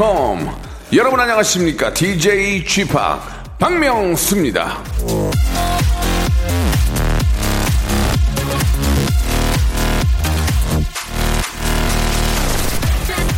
[0.00, 0.48] 컴.
[0.94, 1.92] 여러분 안녕하십니까?
[1.92, 2.94] DJ g p
[3.58, 4.82] 박명수입니다.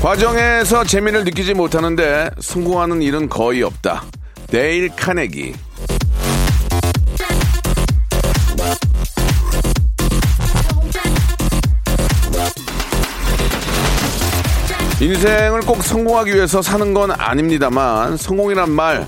[0.01, 4.05] 과정에서 재미를 느끼지 못하는데 성공하는 일은 거의 없다.
[4.47, 5.55] 데일 카네기
[15.03, 19.05] 인생을 꼭 성공하기 위해서 사는 건 아닙니다만 성공이란 말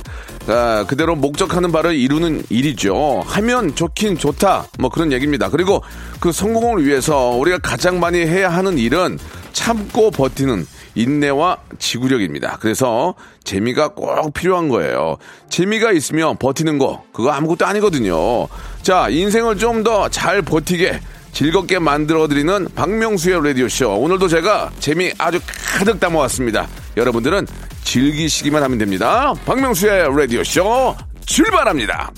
[0.49, 3.23] 아, 그대로 목적하는 바를 이루는 일이죠.
[3.25, 4.67] 하면 좋긴 좋다.
[4.81, 5.49] 뭐 그런 얘기입니다.
[5.51, 5.83] 그리고
[6.19, 9.21] 그 성공을 위해서 우리가 가장 많이 해야 하는 일은
[9.53, 12.59] 참고 버티는 인내와 지구력입니다.
[12.61, 15.17] 그래서 재미가 꼭 필요한 거예요.
[15.49, 18.49] 재미가 있으면 버티는 거 그거 아무것도 아니거든요.
[18.83, 20.99] 자, 인생을 좀 더 잘 버티게
[21.35, 23.99] 즐겁게 만들어드리는 박명수의 라디오쇼.
[23.99, 25.41] 오늘도 제가 재미 아주
[25.79, 26.69] 가득 담아왔습니다.
[26.97, 27.47] 여러분들은
[27.83, 29.35] 즐기시기만 하면 됩니다.
[29.45, 30.97] 박명수의 라디오쇼
[31.27, 32.11] 출발합니다.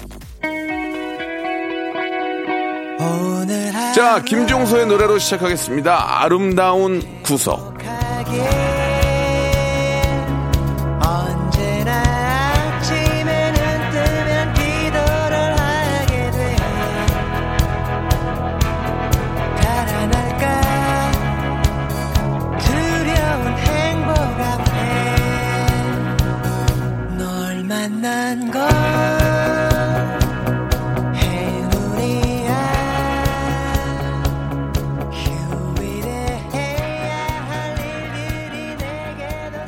[3.95, 6.23] 자, 김종서의 노래로 시작하겠습니다.
[6.23, 7.75] 아름다운 구석.
[27.89, 28.51] 만난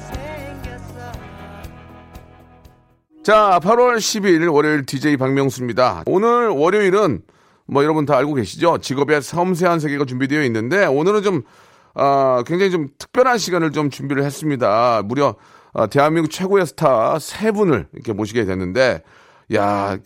[0.03, 1.13] 생겼어
[3.23, 6.03] 자, 8월 10일 월요일 DJ 박명수입니다.
[6.07, 7.23] 오늘 월요일은
[7.67, 8.79] 뭐 여러분 다 알고 계시죠?
[8.79, 11.43] 직업의 섬세한 세계가 준비되어 있는데 오늘은 좀
[11.95, 15.03] 아, 굉장히 좀 특별한 시간을 좀 준비를 했습니다.
[15.05, 19.03] 무려 아, 대한민국 최고의 스타 세 분을 이렇게 모시게 됐는데
[19.55, 19.97] 야,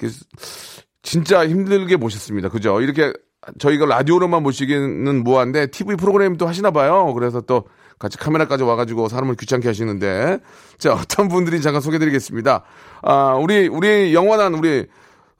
[1.03, 2.49] 진짜 힘들게 모셨습니다.
[2.49, 2.81] 그죠?
[2.81, 3.13] 이렇게
[3.59, 7.13] 저희가 라디오로만 모시기는 뭐한데 TV 프로그램도 하시나 봐요.
[7.15, 7.65] 그래서 또
[7.99, 10.39] 같이 카메라까지 와가지고 사람을 귀찮게 하시는데
[10.79, 12.63] 자 어떤 분들이 잠깐 소개드리겠습니다.
[13.03, 14.87] 아 우리 우리 영원한 우리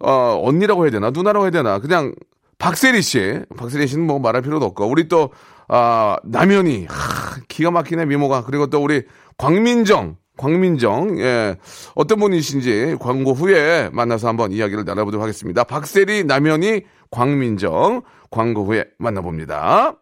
[0.01, 2.13] 어 언니라고 해야 되나 누나라고 해야 되나 그냥
[2.59, 5.31] 박세리 씨, 박세리 씨는 뭐 말할 필요도 없고 우리 또
[5.67, 9.03] 아, 남현이 하, 기가 막히네 미모가 그리고 또 우리
[9.39, 11.57] 광민정 광민정, 예.
[11.95, 15.65] 어떤 분이신지 광고 후에 만나서 한번 이야기를 나눠보도록 하겠습니다.
[15.65, 20.02] 박세리, 남현이, 광민정, 광고 후에 만나봅니다.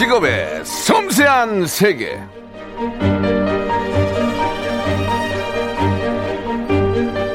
[0.00, 2.18] 직업의 섬세한 세계.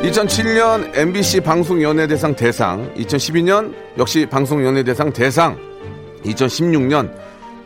[0.02, 5.60] (2007년) MBC 방송연예대상 대상 (2012년) 역시 방송연예대상 대상
[6.26, 7.14] (2016년)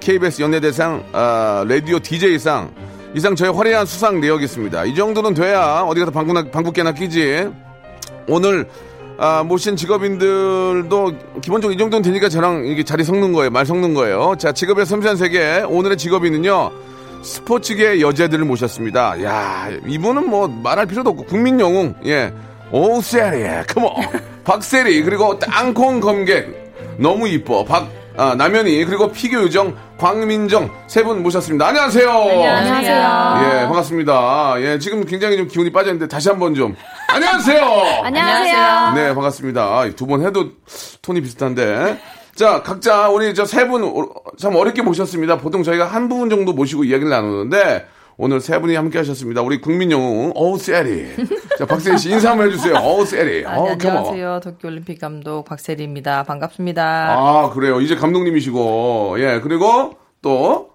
[0.02, 2.70] KBS 연예대상 아, 라디오 DJ상.
[3.16, 4.84] 이상 저의 화려한 수상 내역이 있습니다.
[4.84, 7.48] 이 정도는 돼야 어디 가서 방구, 방구깨나 끼지.
[8.28, 8.68] 오늘
[9.22, 13.50] 아, 모신 직업인들도 기본적으로 이 정도는 되니까 저랑 이게 자리 섞는 거예요.
[13.50, 14.36] 말 섞는 거예요.
[14.38, 15.62] 자, 직업의 섬세한 세계.
[15.68, 16.72] 오늘의 직업인은요.
[17.22, 19.22] 스포츠계 여자들을 모셨습니다.
[19.24, 21.96] 야, 이분은 뭐 말할 필요도 없고 국민 영웅.
[22.06, 22.34] 예.
[22.72, 23.44] 오 세리.
[23.68, 23.92] 컴온.
[24.46, 26.72] 박세리 그리고 땅콩 검객.
[26.98, 27.66] 너무 이뻐.
[27.66, 31.68] 박 아, 남현이 그리고 피겨 요정 광민정 세 분 모셨습니다.
[31.68, 32.10] 안녕하세요.
[32.10, 33.42] 안녕하세요.
[33.44, 34.56] 예, 반갑습니다.
[34.60, 36.76] 예, 지금 굉장히 좀 기운이 빠졌는데 다시 한번 좀
[37.10, 37.64] 안녕하세요.
[38.04, 38.94] 안녕하세요.
[38.96, 39.90] 네, 반갑습니다.
[39.96, 40.52] 두 번 해도
[41.02, 42.00] 톤이 비슷한데.
[42.36, 43.84] 자, 각자 우리 저 세 분
[44.40, 45.38] 참 어렵게 모셨습니다.
[45.38, 47.86] 보통 저희가 한 부분 정도 모시고 이야기를 나누는데
[48.22, 49.42] 오늘 세 분이 함께 하셨습니다.
[49.42, 51.08] 우리 국민 영웅 어우 세리.
[51.58, 52.76] 자, 박세리 씨 인사 한번 해주세요.
[52.76, 53.46] 어우 세리.
[53.46, 53.72] 아, 어우 네.
[53.72, 54.42] 안녕하세요.
[54.44, 56.24] 도쿄올림픽 감독 박세리입니다.
[56.24, 57.16] 반갑습니다.
[57.18, 57.80] 아, 그래요.
[57.80, 59.16] 이제 감독님이시고.
[59.20, 60.72] 예, 그리고 또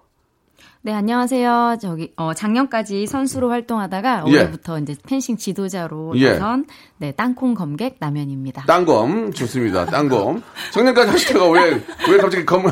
[0.81, 1.77] 네, 안녕하세요.
[1.79, 4.31] 저기 어 작년까지 선수로 활동하다가 예.
[4.31, 6.33] 올해부터 이제 펜싱 지도자로 예.
[6.33, 6.65] 나선
[6.97, 8.63] 네, 땅콩 검객 남현입니다.
[8.65, 9.85] 땅검 좋습니다.
[9.85, 10.41] 땅검.
[10.73, 12.65] 작년까지 하시다가 왜 왜 갑자기 검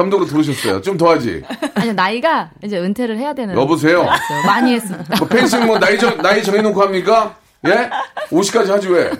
[0.00, 0.80] 감독으로 들어오셨어요?
[0.82, 1.42] 좀 더 하지.
[1.74, 4.06] 아니 나이가 이제 은퇴를 해야 되는 여보세요?
[4.46, 5.16] 많이 했습니다.
[5.18, 7.36] 뭐 펜싱 뭐 나이 정 나이 정해놓고 합니까?
[7.66, 7.90] 예?
[8.30, 9.10] 50까지 하지 왜?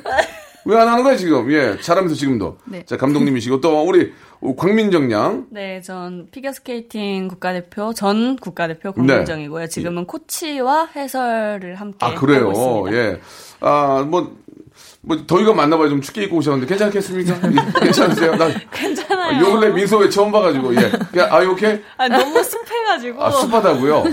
[0.67, 1.51] 왜 안 하는 거야 지금?
[1.53, 2.59] 예, 잘하면서 지금도.
[2.67, 2.85] 네.
[2.85, 4.13] 자 감독님이시고 또 우리
[4.59, 5.47] 광민정 양.
[5.51, 9.69] 네, 전 피겨스케이팅 국가대표 전 국가대표 권민정이고요.
[9.69, 12.13] 지금은 코치와 해설을 함께 네.
[12.13, 12.51] 아 그래요.
[12.51, 12.97] 하고 있습니다.
[12.97, 13.21] 예.
[13.61, 14.37] 아 뭐
[15.03, 15.89] 뭐 더위가 많나 봐요.
[15.89, 17.37] 좀 춥게 입고 오셨는데 괜찮겠습니까?
[17.51, 18.35] 예, 괜찮으세요?
[18.37, 19.41] 나 괜찮아요.
[19.41, 20.93] 요 근래 미소에 처음 봐가지고 예.
[21.31, 23.25] 아 이렇게 아, 너무 습해가지고.
[23.25, 24.05] 아, 습하다고요?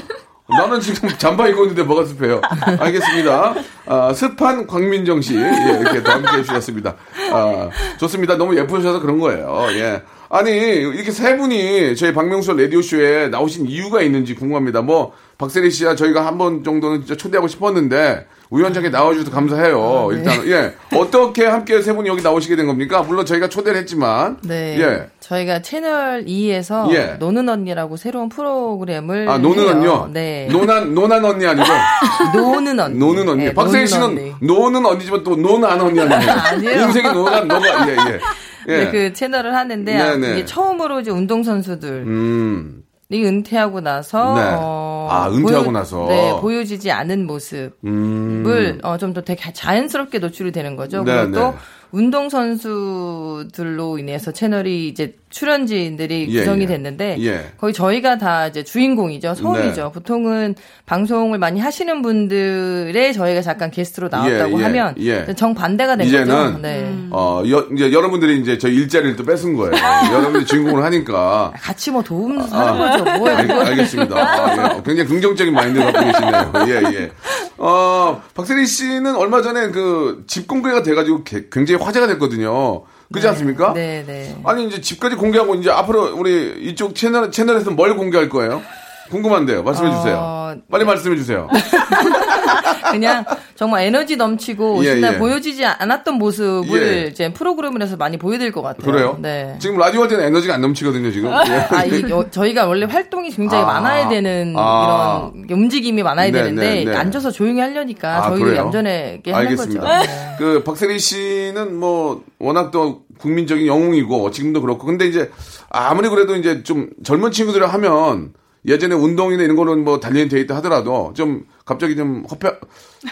[0.50, 2.40] 나는 지금 잠바 입고 있는데 뭐가 습해요?
[2.80, 3.56] 알겠습니다.
[3.86, 6.96] 아, 습한 광민정 씨, 예, 이렇게 또 함께 해주셨습니다.
[7.34, 7.70] 아,
[8.00, 8.38] 좋습니다.
[8.38, 9.68] 너무 예쁘셔서 그런 거예요.
[9.72, 10.02] 예.
[10.30, 14.82] 아니, 이렇게 세 분이 저희 박명수 라디오 쇼에 나오신 이유가 있는지 궁금합니다.
[14.82, 20.10] 뭐, 박세리 씨야 저희가 한 번 정도는 진짜 초대하고 싶었는데, 우연찮게 나와주셔서 감사해요.
[20.12, 20.74] 일단, 예.
[20.98, 23.02] 어떻게 함께 세 분이 여기 나오시게 된 겁니까?
[23.04, 24.78] 물론 저희가 초대를 했지만, 네.
[24.80, 25.10] 예.
[25.20, 27.16] 저희가 채널 2에서 예.
[27.20, 29.70] 노는 언니라고 새로운 프로그램을 아, 노는 해요.
[29.72, 30.10] 언니요?
[30.14, 30.48] 네.
[30.52, 31.66] 노난, 노난 언니 아니고?
[32.34, 32.98] 노는 언니.
[33.00, 33.46] 노는 언니.
[33.46, 34.34] 네, 노는 씨는.
[34.42, 36.32] 노는 언니지만 또 노는 언니 아니에요?
[36.32, 36.82] 아니에요.
[36.84, 38.20] 인생이 노는 너가 예 예.
[38.68, 38.78] 예.
[38.78, 40.34] 네, 그 채널을 하는데 네, 아, 네.
[40.34, 42.84] 이게 처음으로 이제 운동 선수들이 음.
[43.12, 44.42] 은퇴하고 나서 네.
[44.58, 46.06] 어, 아, 은퇴하고 나서.
[46.08, 48.80] 네, 보여지지 않은 모습을 음.
[48.84, 51.04] 어, 좀더 되게 자연스럽게 노출이 되는 거죠.
[51.04, 51.40] 네, 그리고 네.
[51.40, 51.56] 또
[51.92, 56.66] 운동 선수들로 인해서 채널이 이제 출연진들이 예, 구성이 예.
[56.68, 57.52] 됐는데 예.
[57.58, 59.36] 거의 저희가 다 이제 주인공이죠.
[59.36, 59.84] 서울이죠.
[59.84, 59.92] 네.
[59.92, 60.56] 보통은
[60.86, 65.26] 방송을 많이 하시는 분들의 저희가 잠깐 게스트로 나왔다고 예, 예, 하면 예.
[65.36, 66.58] 정 반대가 된 이제는 거죠.
[66.60, 67.08] 네.
[67.12, 69.74] 어, 여, 이제 여러분들이 이제 저 일자리를 또 뺏은 거예요.
[70.12, 71.52] 여러분들이 주인공을 하니까.
[71.60, 73.18] 같이 뭐 도움 하는 거죠.
[73.20, 73.38] 뭐예요?
[73.38, 73.62] 알, 그거.
[73.66, 74.16] 알겠습니다.
[74.18, 74.62] 아, 예.
[74.78, 76.54] 어, 굉장히 긍정적인 마인드를 갖고 계시네요.
[76.94, 77.12] 예, 예.
[77.58, 82.84] 어, 박세리 씨는 얼마 전에 그 집 공개가 돼 가지고 개- 굉장히 화제가 됐거든요.
[83.12, 83.74] 그렇지 않습니까?
[83.74, 84.36] 네, 네.
[84.44, 88.62] 아니 이제 집까지 공개하고 이제 앞으로 우리 이쪽 채널 채널에서 뭘 공개할 거예요?
[89.10, 89.64] 궁금한데요.
[89.64, 90.18] 말씀해 주세요.
[90.20, 91.48] 어, 빨리 말씀해 주세요.
[92.92, 93.26] 그냥
[93.56, 95.18] 정말 에너지 넘치고 예, 예.
[95.18, 97.08] 보여지지 않았던 모습을 예.
[97.08, 98.92] 이제 프로그램에서 많이 보여드릴 것 같아요.
[98.92, 99.18] 그래요?
[99.20, 99.56] 네.
[99.60, 101.32] 지금 라디오 할 때는 에너지가 안 넘치거든요, 지금.
[101.50, 101.68] 예.
[101.76, 103.68] 아, 이, 어, 저희가 원래 활동이 굉장히 아.
[103.68, 105.32] 많아야 되는 아.
[105.34, 106.96] 이런 움직임이 많아야 네, 되는데 네, 네.
[106.96, 108.56] 앉아서 조용히 하려니까 아, 저희도?
[108.56, 109.82] 얌전하게 하는 알겠습니다.
[109.82, 110.12] 거죠.
[110.12, 110.36] 네.
[110.38, 115.32] 그 박세리 씨는 뭐 워낙 또 국민적인 영웅이고 지금도 그렇고 근데 이제
[115.70, 118.34] 아무리 그래도 이제 좀 젊은 친구들을 하면
[118.68, 122.52] 예전에 운동이나 이런 거는 뭐 단련이 돼 있다 하더라도 좀 갑자기 좀 허패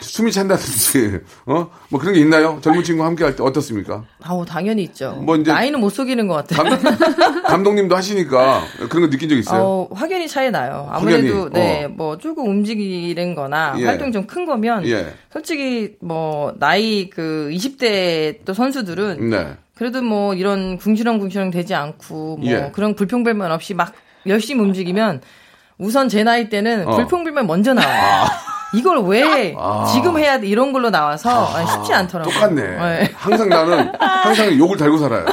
[0.02, 2.60] 숨이 찬다든지 어 뭐 그런 게 있나요?
[2.62, 4.04] 젊은 친구 함께 할 때 어떻습니까?
[4.22, 5.12] 아우 당연히 있죠.
[5.24, 6.78] 뭐 이제- 나이는 못 속이는 것 같아요.
[6.78, 9.62] 감, 감독님도 하시니까 그런 거 느낀 적 있어요?
[9.64, 10.88] 어, 확연히 차이 나요.
[10.92, 11.90] 아무래도 확연히, 네, 어.
[11.90, 13.86] 뭐 조금 움직이는 거나 예.
[13.86, 15.14] 활동이 좀큰 거면 예.
[15.32, 19.56] 솔직히 뭐 나이 그 20대 또 선수들은 네.
[19.76, 22.72] 그래도 뭐 이런 궁시렁궁시렁 되지 않고 뭐 예.
[22.74, 23.94] 그런 불평불만 없이 막
[24.28, 25.22] 열심히 움직이면
[25.78, 26.96] 우선 제 나이 때는 어.
[26.96, 28.26] 불평불만 먼저 나와요.
[28.74, 29.90] 이걸 왜 아.
[29.94, 32.34] 지금 해야 돼 이런 걸로 나와서 아니, 쉽지 않더라고요.
[32.34, 32.62] 똑같네.
[32.62, 33.12] 네.
[33.16, 35.26] 항상 나는 항상 욕을 달고 살아요.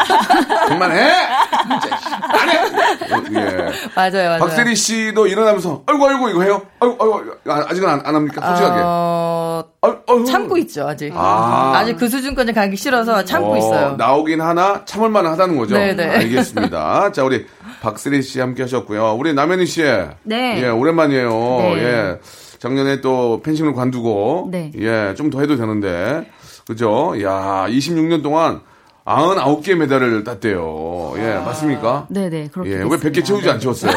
[0.68, 1.00] 그만해.
[1.00, 2.56] 안 해.
[2.58, 3.72] 어, 예.
[3.96, 4.38] 맞아요, 맞아요.
[4.38, 6.62] 박세리 씨도 일어나면서 아이고 아이고 이거 해요.
[6.78, 8.46] 아이고 아이고 아, 아직은 안, 안 합니까?
[8.46, 8.80] 솔직하게.
[8.84, 10.24] 어, 아이고.
[10.24, 11.12] 참고 있죠 아직.
[11.16, 11.72] 아.
[11.76, 11.84] 아.
[11.84, 13.96] 직그 수준까지 가기 싫어서 참고 어, 있어요.
[13.96, 15.74] 나오긴 하나 참을 만은 하다는 거죠.
[15.74, 16.10] 네네.
[16.16, 17.10] 알겠습니다.
[17.12, 17.44] 자 우리
[17.82, 19.14] 박세리 씨 함께 하셨고요.
[19.18, 19.82] 우리 남현희 씨.
[20.22, 20.62] 네.
[20.62, 21.28] 예 오랜만이에요.
[21.30, 21.76] 네.
[21.82, 22.18] 예.
[22.58, 24.70] 작년에 또 펜싱을 관두고 네.
[24.78, 26.24] 예, 좀 더 해도 되는데.
[26.66, 27.14] 그죠?
[27.22, 28.60] 야, 26년 동안
[29.04, 31.14] 99개 메달을 땄대요.
[31.16, 32.06] 예, 맞습니까?
[32.10, 33.08] 네네 그렇게 예, 왜 됐습니다.
[33.08, 33.50] 100개 채우지 네.
[33.50, 33.92] 안 채웠어요?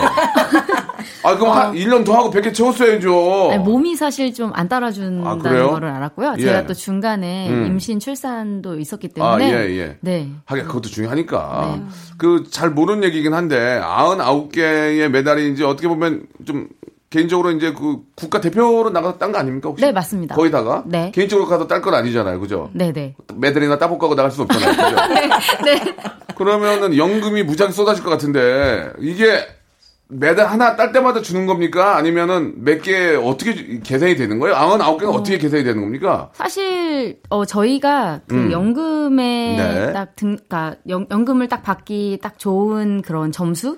[1.24, 3.50] 아, 그럼 한 1년 더 하고 100개 채웠어야죠.
[3.52, 5.68] 아니, 몸이 사실 좀 안 따라준다는 아?
[5.70, 6.36] 거를 알았고요.
[6.38, 6.42] 예.
[6.42, 7.66] 제가 또 중간에 음.
[7.68, 9.98] 임신 출산도 있었기 아, 때문에 예, 예.
[10.02, 10.30] 네.
[10.46, 11.76] 하긴 그것도 중요하니까.
[11.80, 11.84] 네.
[12.18, 16.68] 그잘 모르는 얘기긴 한데 99개의 메달이 이제 어떻게 보면 좀
[17.16, 19.86] 개인적으로 이제 그 국가 대표로 나가서 딴 거 아닙니까 혹시?
[19.86, 20.36] 네, 맞습니다.
[20.36, 20.84] 거의 다가?
[20.86, 21.12] 네.
[21.16, 22.40] 개인적으로 가서 딸 건 아니잖아요.
[22.42, 22.70] 그죠?
[22.74, 23.16] 네 네.
[23.36, 24.72] 메달이나 따복 가고 나갈 수 없잖아요.
[24.76, 24.96] 그죠?
[25.64, 25.96] 네.
[26.36, 29.46] 그러면은 연금이 무장 쏟아질 것 같은데 이게
[30.08, 31.96] 메달 하나 딸 때마다 주는 겁니까?
[31.96, 34.56] 아니면은 몇 개 어떻게 주- 계산이 되는 거예요?
[34.56, 35.24] 99개는 어.
[35.24, 36.30] 떻게 계산이 되는 겁니까?
[36.34, 38.52] 사실 어 저희가 그 음.
[38.52, 39.94] 연금에 네.
[39.94, 43.78] 딱 등, 그러니까 연, 연금을 딱 받기 딱 좋은 그런 점수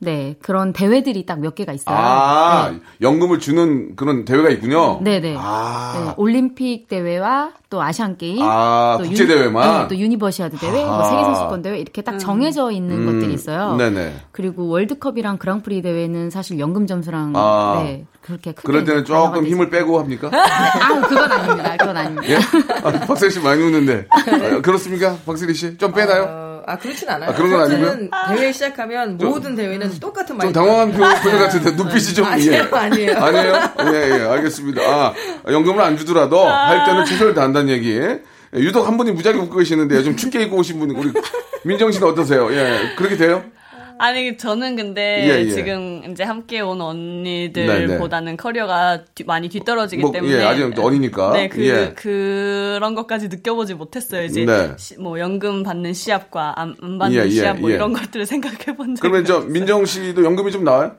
[0.00, 1.96] 네, 그런 대회들이 딱 몇 개가 있어요.
[1.96, 2.78] 아, 네.
[3.00, 5.00] 연금을 주는 그런 대회가 있군요.
[5.02, 5.34] 네네.
[5.38, 5.92] 아.
[6.06, 9.82] 네, 올림픽 대회와 또 아시안 게임, 아, 또 국제 대회만?
[9.82, 10.96] 네, 또 유니버시아드 대회, 아하.
[10.96, 13.76] 뭐 세계 선수권 대회 이렇게 딱 정해져 있는 음, 것들이 있어요.
[13.76, 14.14] 네네.
[14.32, 17.80] 그리고 월드컵이랑 그랑프리 대회는 사실 연금 점수랑 아.
[17.84, 19.68] 네, 그렇게 크게 그럴 때는 조금 돼 힘을.
[19.70, 20.30] 빼고 합니까?
[20.32, 21.76] 아, 그건 아닙니다.
[21.76, 22.28] 그건 아닙니다.
[22.28, 22.36] 예?
[22.84, 24.06] 아, 박세리 씨 많이 웃는데.
[24.10, 25.16] 아, 그렇습니까?
[25.26, 25.76] 박세리 씨?
[25.76, 26.26] 좀 빼나요?
[26.28, 27.30] 어, 아 그렇진 않아요.
[27.30, 30.52] 아, 그런 건 아무튼 대회 시작하면 모든 대회는 똑같은 좀 마인드.
[30.52, 32.26] 당황한 표, 표정 같은데 눈빛이 좀.
[32.26, 33.16] 아니에요, 아니에요.
[33.16, 33.54] 아니에요?
[33.94, 34.82] 예, 예, 알겠습니다.
[34.82, 35.14] 아,
[35.50, 37.96] 연금을 안 주더라도 할 때는 최선을 다한다는 얘기.
[37.96, 38.20] 예,
[38.54, 41.10] 유독 한 분이 무지하게 웃고 계시는데 좀 춥게 입고 오신 분이 우리
[41.64, 42.52] 민정 씨는 어떠세요?
[42.52, 43.44] 예, 그렇게 돼요?
[43.98, 45.50] 아니 저는 근데 예, 예.
[45.50, 46.78] 지금 이제 함께 온
[47.24, 47.68] 네, 네.
[47.68, 51.32] 언니들보다는 커리어가 뒤- 많이 뒤떨어지기 뭐, 때문에 예, 아직 어리니까.
[51.32, 51.92] 네, 그 예.
[51.96, 54.24] 그런 것까지 느껴보지 못했어요.
[54.24, 54.72] 이제 네.
[54.76, 57.74] 시- 뭐 연금 받는 시합과 안, 안 받는 예, 예, 시합 뭐 예.
[57.74, 59.40] 이런 것들을 생각해 본 적이 그러면 저.
[59.40, 60.92] 민정 씨도 연금이 좀 나와요?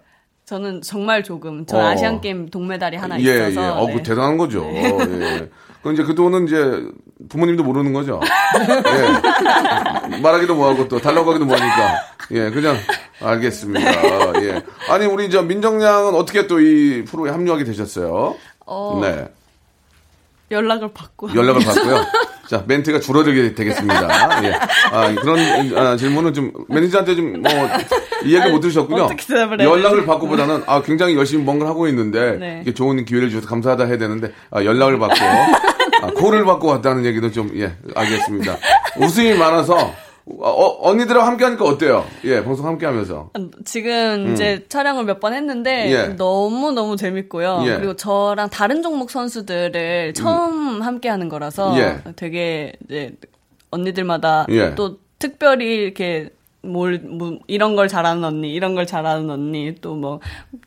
[0.45, 1.81] 저는 정말 조금 저 어.
[1.85, 3.67] 아시안 게임 동메달이 하나 예, 있어서 예.
[3.69, 3.93] 어, 네.
[3.93, 4.65] 그 대단한 거죠.
[4.75, 5.47] 예.
[5.83, 6.83] 그 이제 그 돈은 이제
[7.29, 8.19] 부모님도 모르는 거죠.
[8.59, 10.17] 예.
[10.19, 11.95] 말하기도 뭐하고 또 달라고 하기도 뭐하니까.
[12.31, 12.75] 예, 그냥
[13.21, 14.41] 알겠습니다.
[14.43, 14.61] 예.
[14.89, 18.35] 아니 우리 저 민정양은 어떻게 또 이 프로에 합류하게 되셨어요?
[18.65, 19.27] 어, 네.
[20.51, 22.05] 연락을 받고 연락을 받고요.
[22.49, 24.41] 자, 멘트가 줄어들게 되겠습니다.
[24.43, 24.53] 예.
[24.91, 25.37] 아, 그런
[25.77, 27.51] 아, 질문은 좀 매니저한테 좀 뭐
[28.25, 29.07] 이야기 못 들으셨군요.
[29.63, 30.05] 연락을?
[30.05, 32.53] 받고보다는 아, 굉장히 열심히 뭔가를 하고 있는데 네.
[32.55, 35.15] 이렇게 좋은 기회를 주셔서 감사하다 해야 되는데 아, 연락을 받고
[36.01, 38.57] 아, 콜을 받고 왔다는 얘기도 좀 예, 알겠습니다.
[38.97, 39.93] 웃음이 많아서
[40.39, 42.05] 어, 언니들하고 함께 하니까 어때요?
[42.23, 43.31] 예, 방송 함께 하면서.
[43.65, 45.91] 지금 이제 촬영을 몇 번 했는데 음.
[45.91, 46.15] 예.
[46.15, 47.63] 너무 너무 재밌고요.
[47.65, 47.71] 예.
[47.71, 47.77] 음.
[47.77, 52.01] 그리고 저랑 다른 종목 선수들을 처음 함께 하는 거라서 예.
[52.15, 53.15] 되게 이제
[53.71, 54.75] 언니들마다 예.
[54.75, 56.29] 또 특별히 이렇게
[56.61, 60.19] 뭘, 뭐, 이런 걸 잘하는 언니, 이런 걸 잘하는 언니, 또 뭐,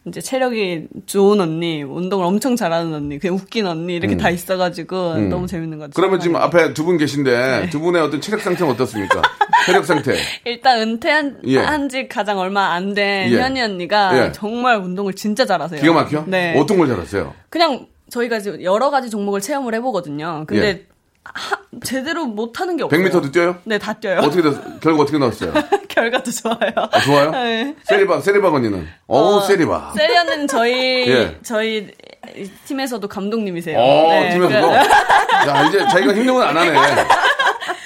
[0.07, 5.47] 이제 체력이 좋은 언니, 운동을 엄청 잘하는 언니, 그냥 웃긴 언니, 이렇게 다 있어가지고 너무
[5.47, 5.93] 재밌는 것 같아요.
[5.93, 5.95] 음.
[5.95, 9.21] 그러면 지금 앞에 두 분 계신데 두 분의 어떤 체력 상태는 어떻습니까?
[9.67, 10.17] 체력 상태.
[10.47, 11.59] 일단 은퇴한 예.
[11.59, 13.39] 한지 가장 얼마 안된 예.
[13.41, 14.33] 현희 언니가 예.
[14.33, 15.81] 정말 운동을 진짜 잘하세요.
[15.81, 16.25] 기가 막혀?
[16.27, 16.59] 네.
[16.59, 17.35] 어떤 걸 잘하세요?
[17.51, 20.45] 그냥 저희가 지금 여러 가지 종목을 체험을 해보거든요.
[20.47, 20.87] 근데 예.
[21.25, 23.00] 하- 제대로 못하는 게 없어요.
[23.00, 23.57] 100m도 뛰어요?
[23.64, 24.19] 네, 다 뛰어요.
[24.21, 25.52] 어떻게 됐, 결과 어떻게 나왔어요?
[25.88, 26.73] 결과도 좋아요.
[26.91, 27.31] 아, 좋아요?
[27.31, 27.75] 네.
[27.85, 28.87] 세리바, 세리바 언니는?
[29.07, 29.93] 어우, 세리바.
[29.97, 31.38] 세리 언니는 저희 예.
[31.43, 31.88] 저희
[32.67, 33.79] 팀에서도 감독님이세요.
[33.79, 34.69] 어, 네, 팀에서도?
[34.69, 34.75] 그-
[35.49, 36.73] 야, 이제 자기가 힘든 건 안 하네.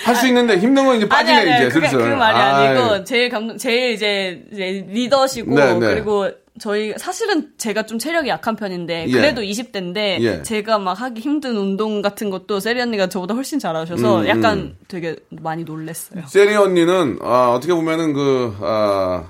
[0.04, 2.08] 할수 있는데 힘든 건 이제 아니 빠지네, 아니 이제 그게 슬슬.
[2.10, 2.38] 그 말이.
[2.38, 5.80] 아니고 제일 감독 제일 이제, 이제 리더시고 네, 네.
[5.80, 6.28] 그리고
[6.58, 9.12] 저희 사실은 제가 좀 체력이 약한 편인데 예.
[9.12, 10.42] 그래도 20대인데 예.
[10.42, 14.76] 제가 막 하기 힘든 운동 같은 것도 세리 언니가 저보다 훨씬 잘하셔서 음, 약간 음.
[14.88, 16.24] 되게 많이 놀랬어요.
[16.26, 19.24] 세리 언니는, 아, 어떻게 보면은 그, 아,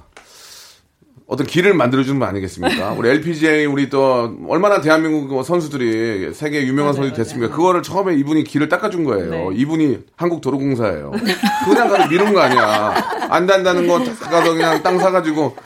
[1.26, 2.92] 어떤 길을 만들어주는 분 아니겠습니까?
[2.98, 7.54] 우리 LPGA 우리 또 얼마나 대한민국 선수들이 세계 유명한 선수 됐습니까?
[7.54, 9.30] 그거를 처음에 이분이 길을 닦아준 거예요.
[9.30, 9.56] 네.
[9.56, 11.10] 이분이 한국 도로공사예요.
[11.66, 12.94] 그냥 가서 미룬 거 아니야.
[13.28, 15.56] 안 단다는 거다 가서 그냥 땅 사가지고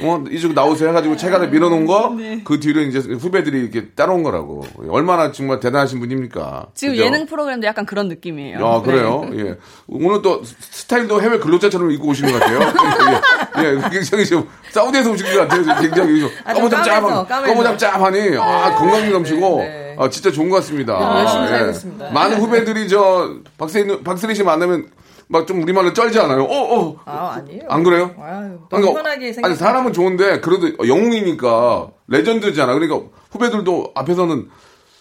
[0.00, 2.40] 어, 이쪽 나오세요 해가지고 체가를 밀어놓은 거, 네.
[2.44, 4.64] 그 뒤로 이제 후배들이 이렇게 따라온 거라고.
[4.88, 6.68] 얼마나 정말 대단하신 분입니까?
[6.74, 7.04] 지금 그죠?
[7.04, 8.64] 예능 프로그램도 약간 그런 느낌이에요.
[8.66, 9.28] 아, 그래요?
[9.30, 9.38] 네.
[9.40, 9.58] 예.
[9.86, 12.60] 오늘 또 스타일도 해외 근로자처럼 입고 오시는 것 같아요.
[13.58, 13.88] 예, 예.
[13.90, 15.80] 굉장히 좀 사우디에서 오신 것 같아요.
[15.80, 17.52] 굉장히 좀 아, 좀 까무잡 까매서, 짭한, 까매서.
[17.52, 19.96] 까무잡 짭하니, 아, 건강이 넘치고, 네.
[19.98, 20.98] 아, 진짜 좋은 것 같습니다.
[20.98, 21.48] 네, 열심히 예.
[21.48, 22.10] 살고 있습니다.
[22.10, 24.86] 많은 후배들이 저, 박세리, 박세리 씨 만나면
[25.28, 26.42] 막 좀 우리말로 쩔지 않아요?
[26.44, 26.96] 어, 어.
[27.04, 27.62] 아 아니에요.
[27.68, 28.14] 안 그래요?
[28.18, 29.48] 아유, 너무 그러니까 편하게 생각.
[29.48, 32.72] 아니 사람은 좋은데 그래도 영웅이니까 레전드잖아.
[32.74, 34.48] 그러니까 후배들도 앞에서는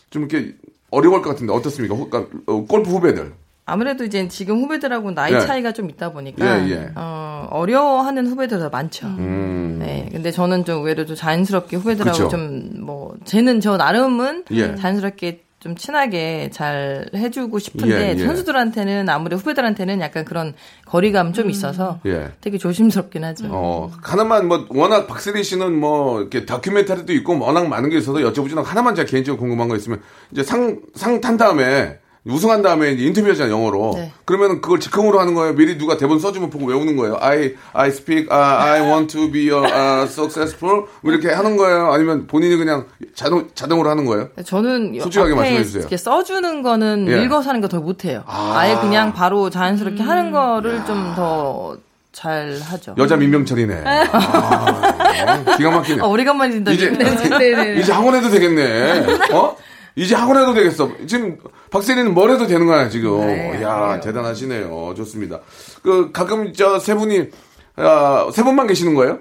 [0.09, 0.53] 좀 이렇게
[0.91, 1.95] 어려울 것 같은데 어떻습니까?
[1.95, 3.33] 후- 그러니까 어, 골프 후배들.
[3.69, 5.39] 아무래도 이제 지금 후배들하고 나이 예.
[5.41, 6.89] 차이가 좀 있다 보니까 예, 예.
[6.95, 9.07] 어, 어려워하는 후배들 더 많죠.
[9.07, 9.77] 음.
[9.79, 12.29] 네, 근데 저는 좀 의외로 좀 자연스럽게 후배들하고.
[12.29, 14.75] 좀 뭐 쟤는 저 나름은 예.
[14.75, 18.25] 자연스럽게 좀 친하게 잘 해주고 싶은데 예, 예.
[18.25, 20.53] 선수들한테는 아무래도 후배들한테는 약간 그런
[20.85, 22.31] 거리감 좀 있어서 예.
[22.41, 23.47] 되게 조심스럽긴 하죠.
[23.49, 28.51] 어, 하나만 뭐 워낙 박세리 씨는 뭐 이렇게 다큐멘터리도 있고 워낙 많은 게 있어서 여쭤보지
[28.51, 29.99] 않고 하나만 제가 개인적으로 궁금한 거 있으면
[30.31, 33.93] 이제 상 상 탄 다음에 우승한 다음에 인터뷰하잖아요 영어로.
[33.95, 34.11] 네.
[34.25, 35.53] 그러면 그걸 즉흥으로 하는 거예요.
[35.53, 37.17] 미리 누가 대본 써주면 보고 외우는 거예요.
[37.21, 40.83] I I speak, uh, I want to be a, uh, successful.
[41.01, 41.91] 뭐 이렇게 하는 거예요.
[41.93, 44.29] 아니면 본인이 그냥 자동 자동으로 하는 거예요.
[44.45, 45.79] 저는 솔직하게 앞에 말씀해 주세요.
[45.81, 47.23] 이렇게 써주는 거는 예.
[47.23, 48.23] 읽어서 하는 거 더 못해요.
[48.27, 48.55] 아.
[48.57, 48.69] 아.
[48.69, 51.77] 예 그냥 바로 자연스럽게 하는 거를 좀더
[52.13, 52.95] 잘 하죠.
[52.97, 53.83] 여자 민병철이네.
[53.85, 56.01] 아, 기가 막히네.
[56.03, 56.71] 어, 오래간만에 진다.
[56.71, 56.91] 이제.
[57.79, 59.05] 이제 학원 해도 되겠네.
[59.33, 59.55] 어?
[59.97, 60.89] 이제 학원 해도 되겠어.
[61.07, 61.37] 지금
[61.71, 63.19] 박세리는 뭘 해도 되는 거야 지금.
[63.25, 64.93] 네, 야 대단하시네요.
[64.95, 65.39] 좋습니다.
[65.81, 67.29] 그 가끔 저 세 분이
[67.77, 69.19] 아, 세 분만 계시는 거예요?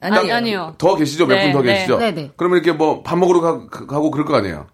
[0.00, 0.74] 아니, 아니요.
[0.78, 1.26] 더 계시죠?
[1.26, 1.74] 몇분 네, 더 네.
[1.74, 1.98] 계시죠?
[1.98, 2.30] 네, 네.
[2.36, 4.66] 그러면 이렇게 뭐 밥 먹으러 가, 가고 그럴 거 아니에요?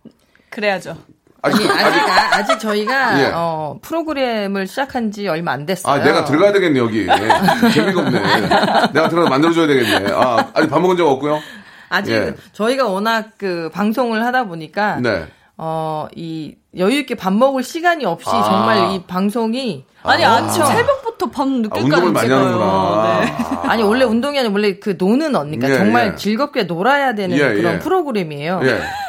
[0.50, 0.97] 그래야죠.
[1.42, 3.30] 아직, 아니, 아직, 아, 아직 저희가, 예.
[3.32, 5.92] 어, 프로그램을 시작한 지 얼마 안 됐어요.
[5.94, 7.02] 아, 내가 들어가야 되겠네, 여기.
[7.06, 7.06] 예.
[7.73, 8.20] 재미가 없네.
[8.92, 10.11] 내가 들어가서 만들어 줘야 되겠네.
[10.12, 11.38] 아, 아직 밥 먹은 적 없고요?
[11.88, 12.35] 아직 예.
[12.52, 15.26] 저희가 워낙 그 방송을 하다 보니까 네.
[15.57, 18.42] 어, 이 여유 있게 밥 먹을 시간이 없이 아.
[18.42, 20.35] 정말 이 방송이 아니, 아.
[20.37, 22.45] 아침 새벽부터 밤 아, 늦게까지 운동을 많이 찍어요.
[22.45, 23.21] 하는구나.
[23.21, 23.33] 네.
[23.69, 26.17] 아니 원래 운동이 아니라 원래 그 노는 언니까 예, 정말 예.
[26.17, 27.78] 즐겁게 놀아야 되는 예, 그런 예.
[27.81, 28.61] 프로그램이에요.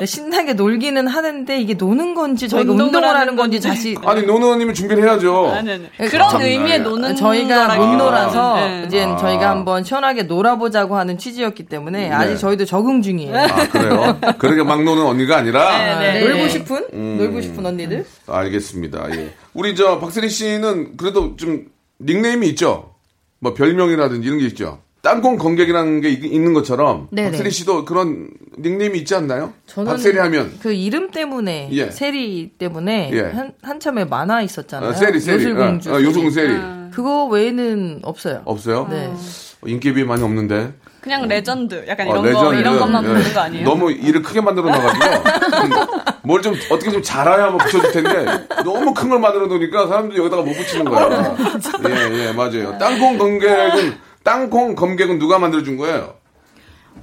[0.02, 0.06] 예.
[0.06, 3.62] 신나게 놀기는 하는데 이게 노는 건지 저희가 운동을 운동을, 하는 건지.
[3.62, 5.52] 다시 아니, 노노님이 준비를 해야죠.
[5.52, 5.86] 아니, 아니.
[6.00, 8.84] 예, 그런 정- 의미의 노는 저희가 못 놀아서 네.
[8.88, 9.16] 이제 아.
[9.16, 13.38] 저희가 한번 시원하게 놀아보자고 하는 취지였기 때문에 아직 저희도 적응 중이에요.
[13.38, 14.18] 아, 그래요?
[14.40, 15.78] 그러게 막 노는 언니가 아니라?
[16.00, 16.20] 네, 네.
[16.22, 16.50] 놀고 네.
[16.50, 17.16] 싶은 음.
[17.20, 18.06] 놀고 싶은 언니들.
[18.28, 19.06] 알겠습니다.
[19.16, 19.30] 예.
[19.60, 21.66] 우리 저 박세리 씨는 그래도 좀
[22.00, 22.96] 닉네임이 있죠?
[23.40, 24.80] 뭐 별명이라든지 이런 게 있죠?
[25.02, 27.32] 땅콩 건객이라는 게 있- 있는 것처럼 네네.
[27.32, 29.52] 박세리 씨도 그런 닉네임이 있지 않나요?
[29.66, 31.92] 저는 박세리 하면 그 이름 때문에 예.
[31.92, 33.20] 세리 때문에 예.
[33.24, 34.92] 한 한참에 만화 있었잖아요.
[34.92, 35.90] 어, 세리 세리 요술공주.
[35.90, 36.08] 어, 어, 세리.
[36.08, 36.54] 요승 세리
[36.92, 38.42] 그거 외에는 없어요.
[38.46, 38.88] 없어요?
[38.90, 39.12] 네.
[39.66, 41.86] 인기비 많이 없는데 그냥 레전드.
[41.88, 42.56] 약간 어, 이런 거, 레전드.
[42.58, 43.08] 이런 것만 예.
[43.08, 43.66] 부르는 거 아니에요?
[43.66, 45.84] 너무 일을 크게 만들어 놔가지고
[46.24, 50.44] 뭘 좀 어떻게 좀 잘해야 뭐 붙여줄 텐데 너무 큰 걸 만들어 놓으니까 사람들이 여기다가
[50.44, 51.36] 못 붙이는 거야.
[51.88, 52.78] 예, 예, 맞아요.
[52.78, 56.16] 땅콩 검객은 땅콩 검객은 누가 만들어 준 거예요?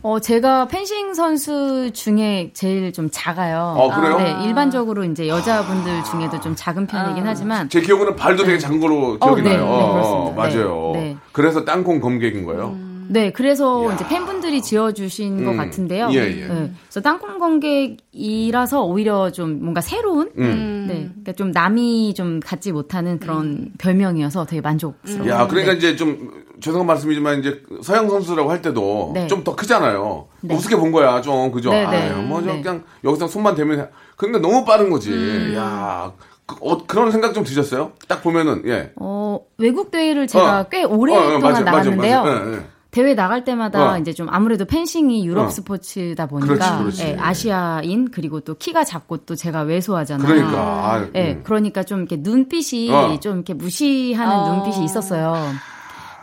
[0.02, 3.74] 어, 제가 펜싱 선수 중에 제일 좀 작아요.
[3.76, 4.18] 어, 그래요?
[4.18, 9.16] 네, 일반적으로 이제 여자분들 중에도 좀 작은 편이긴 하지만 제 기억으로는 발도 되게 작은 걸로
[9.18, 9.64] 어, 기억이 네, 나요.
[9.64, 10.34] 네, 어.
[10.36, 10.90] 맞아요.
[10.94, 11.16] 네, 네.
[11.32, 12.76] 그래서 땅콩 검객인 거예요.
[13.08, 16.08] 네, 그래서 이제 팬분들이 지어주신 것 음, 같은데요.
[16.12, 16.46] 예, 예.
[16.46, 20.86] 네, 그래서 땅콩 관객이라서 오히려 좀 뭔가 새로운, 음.
[20.88, 25.30] 네, 그러니까 좀 남이 좀 갖지 못하는 그런 별명이어서 되게 만족스러워요.
[25.30, 25.78] 야, 그러니까 네.
[25.78, 29.26] 이제 좀 죄송한 말씀이지만 이제 서양 선수라고 할 때도 네.
[29.26, 30.28] 좀더 크잖아요.
[30.40, 30.54] 네.
[30.54, 31.70] 우습게 본 거야, 좀 그죠?
[31.70, 32.10] 네, 네.
[32.10, 32.62] 아유, 뭐저 네.
[32.62, 33.86] 그냥 여기서 손만 대면 해.
[34.16, 35.10] 근데 너무 빠른 거지.
[35.10, 35.54] 음.
[35.56, 36.12] 야,
[36.46, 37.92] 그런 생각 좀 드셨어요?
[38.08, 38.92] 딱 보면은 예.
[38.96, 40.68] 어, 외국 대회를 제가 어.
[40.70, 42.22] 꽤 오랫동안 어, 어, 맞아, 맞아, 나갔는데요.
[42.22, 42.46] 맞아.
[42.46, 42.60] 예, 예.
[42.96, 43.98] 대회 나갈 때마다 어.
[43.98, 45.50] 이제 좀 아무래도 펜싱이 유럽 어.
[45.50, 47.02] 스포츠다 보니까 그렇지, 그렇지.
[47.02, 50.26] 예, 아시아인 그리고 또 키가 작고 또 제가 왜소하잖아요.
[50.26, 50.58] 그러니까.
[50.58, 51.42] 아, 예, 음.
[51.44, 53.20] 그러니까 좀 이렇게 눈빛이 어.
[53.20, 55.36] 좀 이렇게 무시하는 눈빛이 있었어요.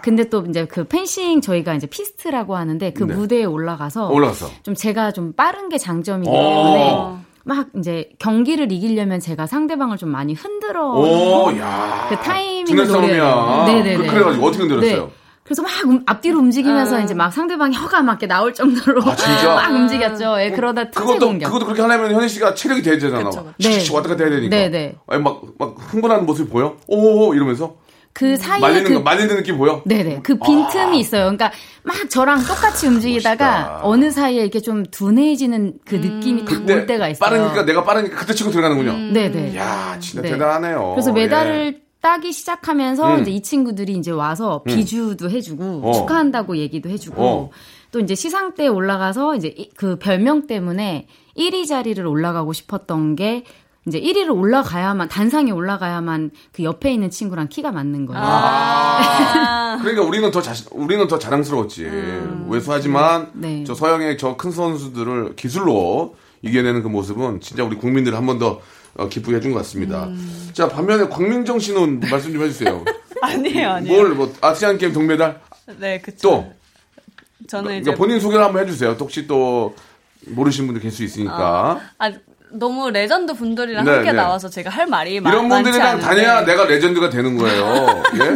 [0.01, 3.13] 근데 또 이제 그 펜싱 저희가 이제 피스트라고 하는데 그 네.
[3.13, 4.47] 무대에 올라가서 올라갔어.
[4.63, 6.33] 좀 제가 좀 빠른 게 장점이기 오.
[6.33, 6.97] 때문에
[7.43, 12.07] 막 이제 경기를 이기려면 제가 상대방을 좀 많이 흔들어 오, 야.
[12.09, 12.87] 그 타이밍을.
[12.87, 13.63] 노려요.
[13.67, 13.97] 네네네.
[13.97, 15.05] 그, 그래가지고 어떻게 흔들었어요?
[15.05, 15.22] 네.
[15.43, 19.53] 그래서 막 음- 앞뒤로 움직이면서 이제 막 상대방이 막 이렇게 나올 정도로 아, 진짜?
[19.55, 20.39] 막 움직였죠.
[20.39, 21.47] 예, 그러다 특제 그것도 공격.
[21.47, 23.29] 그것도 그렇게 하려면 현희 씨가 체력이 돼야 되잖아.
[23.61, 23.79] 네.
[23.79, 24.55] 씩 왔다 갔다 해야 되니까.
[24.55, 24.95] 네, 네.
[25.07, 26.77] 아니 막막 흥분하는 모습이 보여?
[26.87, 27.75] 오 이러면서
[28.13, 29.81] 그 사이에 말리는 그거 말리는 느낌 보여?
[29.85, 31.23] 네네 그 빈틈이 있어요.
[31.23, 31.51] 그러니까
[31.83, 33.79] 막 저랑 똑같이 움직이다가 멋있다.
[33.83, 37.19] 어느 사이에 이렇게 좀 둔해지는 그 느낌이 딱올 때가 있어요.
[37.19, 39.13] 빠르니까 내가 빠르니까 그때 치고 들어가는군요.
[39.13, 39.57] 네네.
[39.57, 40.29] 야 진짜 네.
[40.29, 40.91] 대단하네요.
[40.93, 41.13] 그래서 예.
[41.23, 43.21] 메달을 따기 시작하면서 음.
[43.21, 45.93] 이제 이 친구들이 이제 와서 비주도 해주고 어.
[45.93, 47.49] 축하한다고 얘기도 해주고 어.
[47.93, 53.45] 또 이제 시상 때 올라가서 이제 이- 그 별명 때문에 1위 자리를 올라가고 싶었던 게
[53.87, 58.21] 이제 1위를 올라가야만 단상에 올라가야만 그 옆에 있는 친구랑 키가 맞는 거예요.
[58.21, 59.77] 아.
[59.81, 61.87] 그러니까 우리는 더 자신, 우리는 더 자랑스러웠지.
[62.49, 63.63] 왜소하지만 네.
[63.65, 68.59] 저 서양의 저 큰 선수들을 기술로 이겨내는 그 모습은 진짜 우리 국민들 한 번 더
[68.95, 70.09] 어, 기쁘게 해준 것 같습니다.
[70.53, 72.83] 자 반면에 곽민정 씨는 말씀 좀 해주세요.
[73.21, 73.97] 아니에요, 아니에요.
[74.01, 75.39] 뭘 뭐 아시안 게임 동메달
[75.79, 76.17] 네, 그쵸.
[76.21, 76.53] 또
[77.47, 78.97] 저는 이제 그러니까 본인 소개를 한번 해주세요.
[78.97, 79.75] 또 혹시 또
[80.27, 81.79] 모르시는 분들 계실 수 있으니까.
[81.97, 82.11] 아,
[82.51, 84.17] 너무 레전드 분들이랑 네, 함께 네.
[84.17, 86.05] 나와서 제가 할 말이 많- 이런 분들이랑 않은데.
[86.05, 88.03] 다녀야 내가 legend가 되는 거예요.
[88.15, 88.35] 예?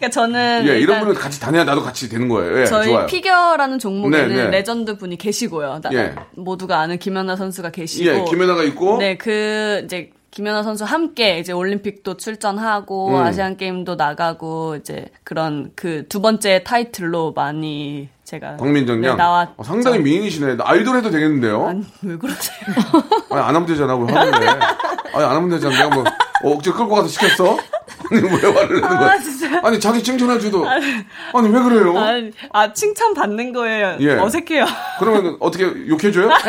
[0.00, 2.62] 그러니까 저는 예, 이런 분들 같이 다녀야 나도 같이 되는 거예요.
[2.62, 3.06] 예, 저희 좋아요.
[3.06, 4.50] 피겨라는 종목에는 네, 네.
[4.50, 5.80] 레전드 분이 계시고요.
[5.82, 6.14] 나- 예.
[6.34, 8.08] 모두가 아는 김연아 선수가 계시고.
[8.10, 8.96] 예, 김연아가 있고.
[8.98, 13.14] 네, 그 이제 김연아 선수 함께 이제 올림픽도 출전하고 음.
[13.16, 19.48] 아시안 게임도 나가고 이제 그런 그 두 번째 타이틀로 많이 제가 곽민정 양 네, 나왔.
[19.56, 20.58] 어, 상당히 미인이시네.
[20.60, 21.66] 아이돌 해도 되겠는데요?
[21.66, 22.54] 아니, 왜 그러세요?
[23.30, 23.96] 아니, 안 하면 되잖아.
[23.96, 24.46] 왜 하는데?
[24.46, 25.76] 아니, 안 하면 되잖아.
[25.76, 26.04] 내가 뭐,
[26.44, 27.58] 어, 억지로 끌고 가서 시켰어?
[28.12, 29.10] 아니, 왜 화를 내는 거야?
[29.10, 29.60] 아, 진짜.
[29.64, 30.64] 아니, 자기 칭찬해줘도.
[30.68, 31.98] 아니, 왜 그래요?
[31.98, 34.12] 아니, 아 칭찬 받는 거에 예.
[34.12, 34.64] 어색해요.
[35.00, 36.30] 그러면 어떻게 욕해줘요?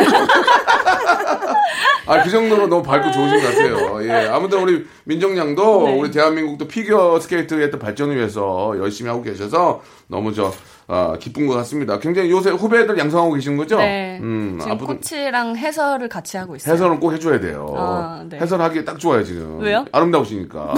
[2.08, 4.04] 아, 그 정도로 너무 밝고 좋으신 것 같아요.
[4.04, 4.28] 예.
[4.28, 5.98] 아무튼 우리 민정 양도 네.
[5.98, 10.52] 우리 대한민국도 피겨 스케이트의 또 발전을 위해서 열심히 하고 계셔서 너무 저,
[10.94, 12.00] 아, 기쁜 것 같습니다.
[12.00, 13.78] 굉장히 요새 후배들 양성하고 계시는 거죠?
[13.78, 14.20] 네.
[14.22, 16.74] 음, 지금 앞으로 코치랑 해설을 같이 하고 있어요.
[16.74, 17.74] 해설은 꼭 해줘야 돼요.
[17.78, 18.38] 아, 네.
[18.40, 19.60] 해설하기 딱 좋아요, 지금.
[19.62, 19.86] 왜요?
[19.94, 20.74] 아름다우시니까.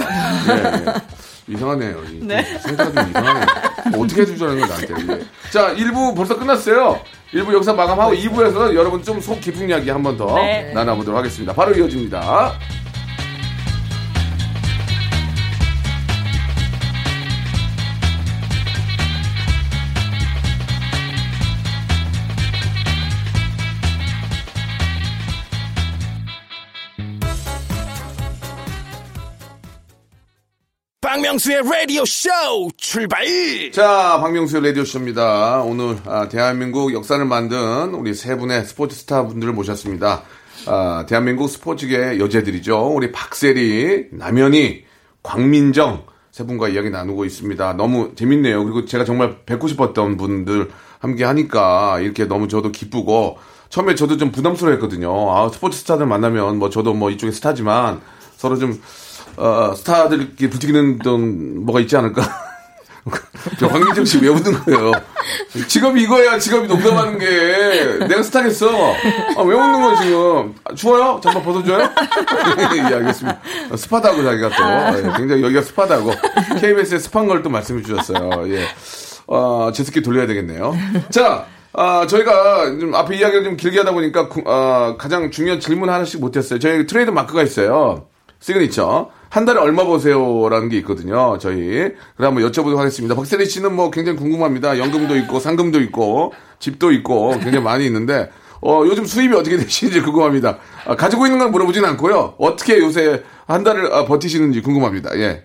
[0.50, 0.54] 예,
[0.86, 1.52] 예.
[1.52, 1.96] 이상하네요.
[2.12, 2.44] 이- 네.
[2.60, 3.46] 상태가 좀 이상하네요.
[3.90, 5.12] 뭐 어떻게 해줄 줄 아는 거야, 나한테.
[5.14, 5.50] 예.
[5.50, 7.00] 자, 1부 벌써 끝났어요.
[7.32, 10.72] 1부 여기서 마감하고 2부에서 여러분 좀 속 깊은 이야기 한 번더 네.
[10.74, 11.52] 나눠보도록 하겠습니다.
[11.52, 12.52] 바로 이어집니다.
[31.34, 32.28] 박명수의 라디오 쇼
[32.76, 33.24] 출발!
[33.72, 35.62] 자, 박명수의 라디오 쇼입니다.
[35.62, 40.22] 오늘, 아, 대한민국 역사를 만든 우리 세 분의 스포츠 스타 분들을 모셨습니다.
[40.66, 42.86] 아, 대한민국 스포츠계 여제들이죠.
[42.94, 44.84] 우리 박세리, 남현희,
[45.24, 47.72] 곽민정 세 분과 이야기 나누고 있습니다.
[47.72, 48.62] 너무 재밌네요.
[48.62, 50.70] 그리고 제가 정말 뵙고 싶었던 분들
[51.00, 53.38] 함께 하니까 이렇게 너무 저도 기쁘고
[53.70, 55.34] 처음에 저도 좀 부담스러웠거든요.
[55.34, 58.02] 아, 스포츠 스타들 만나면 뭐 저도 뭐 이쪽에 스타지만
[58.36, 58.80] 서로 좀
[59.36, 62.22] 어, 스타들끼리 부딪히는 좀 뭐가 있지 않을까?
[63.58, 64.92] 저 곽민정 씨 왜 웃는 거예요?
[65.68, 68.06] 직업이 이거야, 직업이 농담하는 게.
[68.06, 68.66] 내가 스타겠어.
[68.70, 70.54] 아, 왜 웃는 거야, 지금?
[70.64, 71.20] 아, 추워요?
[71.22, 71.80] 잠깐 벗어줘요?
[72.76, 73.38] 예, 알겠습니다.
[73.70, 74.64] 어, 습하다고 자기가 또.
[74.64, 76.12] 아, 예, 굉장히 여기가 습하다고.
[76.60, 78.44] KBS에 습한 걸 또 말씀해 주셨어요.
[78.54, 78.64] 예.
[79.26, 80.74] 어, 제습기 돌려야 되겠네요.
[81.10, 81.44] 자,
[81.74, 86.20] 아, 저희가 좀 앞에 이야기를 좀 길게 하다 보니까 구- 아, 가장 중요한 질문 하나씩
[86.20, 86.58] 못했어요.
[86.58, 88.06] 저희 트레이드 마크가 있어요.
[88.40, 89.10] 시그니처.
[89.34, 91.36] 한 달에 얼마 버세요라는 게 있거든요.
[91.40, 91.56] 저희.
[91.56, 93.16] 그래 한번 여쭤보도록 하겠습니다.
[93.16, 94.78] 박세리 씨는 뭐 굉장히 궁금합니다.
[94.78, 100.58] 연금도 있고 상금도 있고 집도 있고 굉장히 많이 있는데 어, 요즘 수입이 어떻게 되시는지 궁금합니다.
[100.86, 102.34] 아, 가지고 있는 건 물어보진 않고요.
[102.38, 105.18] 어떻게 요새 한 달을 아, 버티시는지 궁금합니다.
[105.18, 105.42] 예.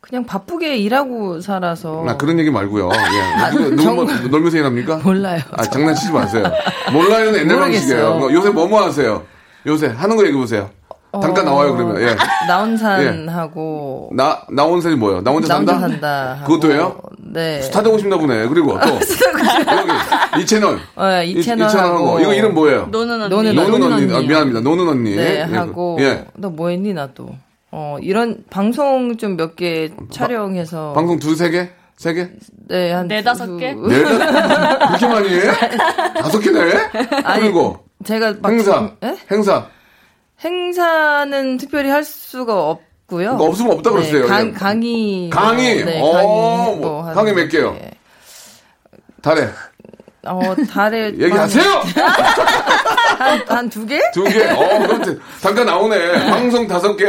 [0.00, 2.88] 그냥 바쁘게 일하고 살아서 아, 그런 얘기 말고요.
[2.92, 3.50] 예.
[3.54, 4.96] 누구, 누구 뭐, 놀면서 일합니까?
[5.04, 5.40] 몰라요.
[5.52, 6.42] 아, 장난치지 마세요.
[6.92, 7.60] 몰라요는 옛날 모르겠어요.
[7.60, 8.14] 방식이에요.
[8.18, 9.22] 뭐, 요새 뭐뭐 하세요?
[9.66, 10.70] 요새 하는 거 얘기해 보세요.
[11.12, 12.00] 단가 어, 나와요, 그러면.
[12.02, 12.14] 예.
[12.48, 15.20] 나온산하고 나, 나 혼자 뭐예요?
[15.22, 15.72] 나 혼자 나 산다?
[15.74, 16.42] 혼자 산다.
[16.46, 17.00] 그것도 해요?
[17.18, 17.60] 네.
[17.62, 18.46] 스타 되고 싶나 보네.
[18.48, 18.88] 그리고 또.
[18.94, 20.78] 여기, 이 채널.
[20.96, 22.08] 어, 이 채널 채널 하고.
[22.08, 22.20] 하고.
[22.20, 22.86] 이거 이름 뭐예요?
[22.90, 23.52] 노는 언니.
[23.54, 24.14] 노는 언니.
[24.14, 24.20] 아.
[24.20, 24.60] 미안합니다.
[24.60, 25.16] 노는 언니.
[25.16, 25.56] 네, 예.
[25.56, 26.24] 하고 예.
[26.36, 27.28] 너 뭐 했니 나 또.
[27.72, 31.70] 어, 이런 방송 좀 몇 개 촬영해서 방송 두세 개?
[31.96, 32.28] 세 개?
[32.68, 33.74] 네, 한 네, 다섯 개?
[33.74, 34.02] 두- 네?
[34.02, 35.42] 그렇게 많이 해?
[36.20, 36.60] 다섯 개네?
[37.36, 38.90] 그리고 제가 막 행사.
[39.04, 39.16] 예?
[39.30, 39.66] 행사.
[40.42, 43.36] 행사는 특별히 할 수가 없고요.
[43.36, 44.22] 그러니까 없으면 없다 그랬어요.
[44.22, 44.52] 네, 강, 예.
[44.52, 45.30] 강의.
[45.30, 45.84] 강의?
[45.84, 46.26] 네, 어, 강의.
[46.26, 47.48] 뭐, 뭐 강의 몇.
[47.48, 47.76] 개요?
[49.22, 49.48] 달에.
[50.26, 51.12] 어, 달에.
[51.18, 51.82] 얘기하세요!
[53.18, 53.98] 한, 한 두 개?
[54.12, 54.48] 두 개.
[54.50, 55.18] 어, 그렇지.
[55.40, 56.30] 잠깐 나오네.
[56.30, 57.06] 방송 다섯 개,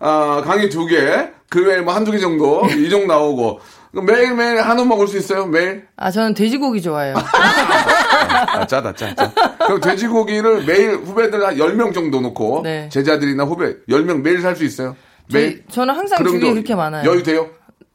[0.00, 3.60] 아, 강의 두 개, 그 외에 뭐 한두 개 정도, 이 정도 나오고.
[3.92, 5.46] 그럼 매일매일 한우 먹을 수 있어요?
[5.46, 5.86] 매일?
[5.96, 7.14] 아, 저는 돼지고기 좋아해요.
[8.28, 9.30] 아, 짜다, 짜, 짜.
[9.58, 12.88] 그럼 돼지고기를 매일 후배들 한 10명 정도 놓고, 네.
[12.90, 14.96] 제자들이나 후배 10명 매일 살 수 있어요?
[15.32, 15.64] 매일?
[15.66, 17.02] 저희- 저는 항상 그 정도 그렇게 많아요.
[17.02, 17.08] 네?
[17.08, 17.48] 여유 돼요?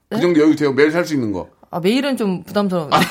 [0.10, 0.74] 그 정도 여유 돼요?
[0.74, 1.48] 매일 살 수 있는 거.
[1.72, 2.98] 아, 매일은 좀 부담스러운데.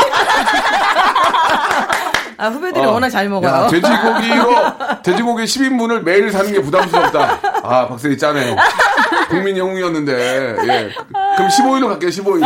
[2.36, 2.92] 아, 후배들이 어.
[2.92, 3.50] 워낙 잘 먹어요.
[3.64, 7.38] 야, 돼지고기로, 돼지고기 10인분을 매일 사는 게 부담스럽다.
[7.62, 8.56] 아, 박세리 짜네.
[9.30, 10.90] 국민 영웅이었는데, 예.
[11.36, 12.42] 그럼 15일로 갈게요, 15일.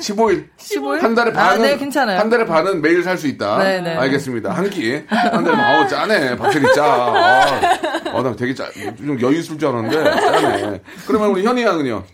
[0.00, 0.48] 15일.
[0.58, 1.00] 15일?
[1.00, 1.62] 한 달에 아, 반은.
[1.62, 2.18] 네, 괜찮아요.
[2.18, 3.58] 한 달에 반은 매일 살 수 있다.
[3.58, 3.96] 네, 네.
[3.96, 4.50] 알겠습니다.
[4.52, 5.02] 한 끼.
[5.06, 5.82] 한 달에, 반.
[5.82, 6.36] 어, 짜네.
[6.36, 6.84] 박세리 짜.
[6.84, 8.68] 아, 어, 나 되게 짜.
[8.96, 10.80] 좀 여유 있을 줄 알았는데, 짜네.
[11.06, 12.04] 그러면 우리 현희 양은요?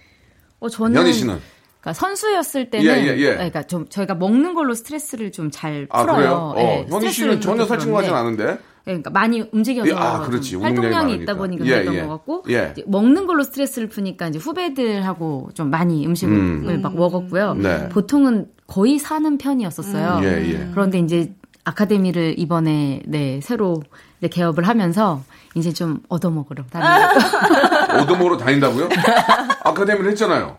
[0.60, 1.40] 어, 저는 현희 씨는?
[1.80, 3.32] 그러니까 선수였을 때는 예, 예, 예.
[3.34, 6.16] 그러니까 좀 저희가 먹는 걸로 스트레스를 좀잘 아, 풀어요.
[6.16, 6.54] 그래요?
[6.56, 8.62] 어, 예, 현희 씨는 전혀 살찐 것 같진 풀었는데 않은데.
[8.84, 10.56] 그러니까 많이 움직여서 예, 아, 그렇지.
[10.56, 11.22] 활동량이 많으니까.
[11.22, 12.02] 있다 보니까 예, 그랬던 예.
[12.02, 12.68] 것 같고 예.
[12.72, 17.54] 이제 먹는 걸로 스트레스를 푸니까 이제 후배들하고 좀 많이 음식을 막 먹었고요.
[17.54, 17.88] 네.
[17.88, 20.20] 보통은 거의 사는 편이었었어요.
[20.22, 20.68] 예, 예.
[20.72, 23.82] 그런데 이제 아카데미를 이번에 네 새로
[24.20, 25.22] 네, 개업을 하면서
[25.54, 28.88] 이제 좀 얻어먹으러 다니고 오도모로 다닌다고요?
[29.62, 30.56] 아카데미를 했잖아요.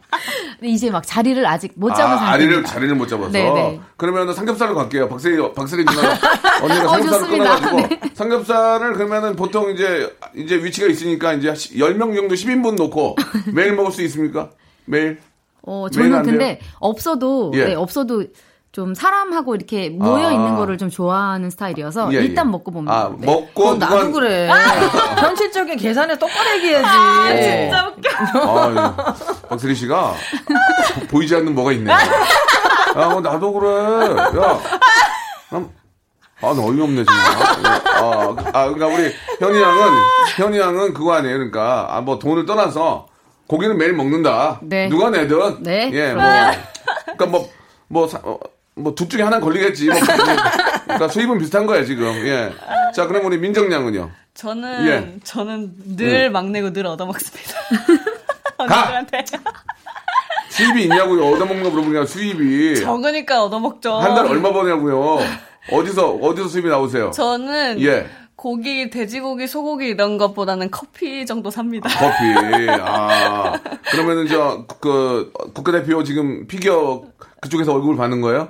[0.57, 2.31] 근데 이제 막 자리를 아직 못 잡은 아, 상태입니다.
[2.31, 3.29] 아리를 자리를 못 잡아서.
[3.31, 3.81] 네, 네.
[3.97, 5.09] 그러면 삼겹살로 갈게요.
[5.09, 6.09] 박세리 박세리 누나가
[6.63, 7.55] 언니가 어, 삼겹살을 좋습니다.
[7.59, 8.01] 끊어가지고 네.
[8.13, 13.17] 삼겹살을 그러면은 보통 이제 이제 위치가 있으니까 이제 10명 정도 10인분 놓고
[13.53, 14.49] 매일 먹을 수 있습니까?
[14.85, 15.19] 매일.
[15.61, 16.31] 어, 저는 안 돼요?
[16.31, 17.65] 근데 없어도 예.
[17.65, 18.23] 네, 없어도
[18.75, 20.31] 좀 사람하고 이렇게 모여 아.
[20.33, 22.51] 있는 거를 좀 좋아하는 스타일이어서 예, 일단 예.
[22.51, 22.93] 먹고 봅니다.
[22.93, 23.25] 아, 네.
[23.25, 24.49] 먹고 나도 누가 그래.
[25.17, 27.41] 현실적인 계산을 똑바로 얘기해야지.
[27.41, 28.09] 진짜 웃겨.
[28.41, 28.69] 아,
[29.39, 29.47] 예.
[29.47, 30.13] 박세리 씨가
[31.09, 31.89] 보이지 않는 뭐가 있네.
[31.89, 33.69] 야, 뭐 나도 그래.
[34.43, 34.59] 야.
[35.51, 35.69] 난,
[36.41, 37.81] 아, 나 어이없네, 정말.
[37.95, 39.09] 아, 아, 그러니까 우리
[39.39, 39.89] 현희 양은,
[40.35, 41.37] 현희 양은 그거 아니에요.
[41.37, 43.07] 그러니까, 아, 뭐 돈을 떠나서
[43.47, 44.59] 고기는 매일 먹는다.
[44.63, 44.89] 네.
[44.89, 45.63] 누가 내든.
[45.63, 46.21] 네, 예, 뭐.
[46.21, 46.51] 그럼요.
[47.05, 47.49] 그러니까 뭐,
[47.87, 48.37] 뭐, 사- 어,
[48.75, 49.87] 뭐 둘 중에 하나 는 걸리겠지.
[49.87, 49.95] 뭐,
[50.85, 52.05] 그러니까 수입은 비슷한 거야, 지금.
[52.27, 52.51] 예.
[52.93, 54.11] 자, 그럼 우리 민정 양은요.
[54.33, 55.15] 저는 예.
[55.23, 57.53] 저는 늘 막내고 늘 얻어먹습니다.
[58.57, 58.63] 가!
[58.63, 59.25] 언니들한테
[60.49, 61.25] 수입이 있냐고요.
[61.33, 62.75] 얻어먹는 거 물어보니까 수입이.
[62.81, 63.93] 적으니까 얻어먹죠.
[63.97, 65.19] 한 달 얼마 버냐고요.
[65.71, 67.11] 어디서, 어디서 수입이 나오세요?
[67.11, 68.07] 저는 예.
[68.35, 71.89] 고기, 돼지고기, 소고기 이런 것보다는 커피 정도 삽니다.
[71.89, 72.69] 커피.
[72.81, 73.53] 아.
[73.91, 77.03] 그러면은 저, 그, 국가대표 지금 피겨
[77.41, 78.49] 그쪽에서 얼굴 받는 거예요?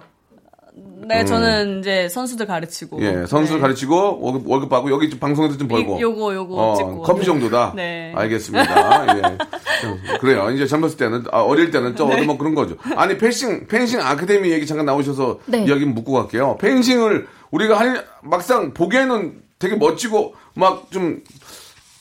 [1.07, 2.97] 네, 저는 이제 선수들 가르치고.
[2.97, 3.03] 음.
[3.03, 3.59] 예, 선수 네.
[3.59, 5.97] 가르치고 월급, 월급 받고 여기 좀 방송에서 좀 벌고.
[5.97, 7.01] 이- 요거, 요거 어, 찍고.
[7.03, 7.73] 커피 정도다.
[7.77, 8.11] 네.
[8.15, 9.17] 알겠습니다.
[9.17, 9.21] 예.
[9.81, 10.49] 좀 그래요.
[10.51, 11.95] 이제 젊었을 때는 아, 어릴 때는 네.
[11.95, 12.75] 좀 얻어먹 그런 거죠.
[12.95, 15.63] 아니 펜싱 펜싱 아카데미 얘기 잠깐 나오셔서 네.
[15.65, 16.57] 이야기 묻고 갈게요.
[16.59, 21.21] 펜싱을 우리가 할 막상 보기에는 되게 멋지고 막 좀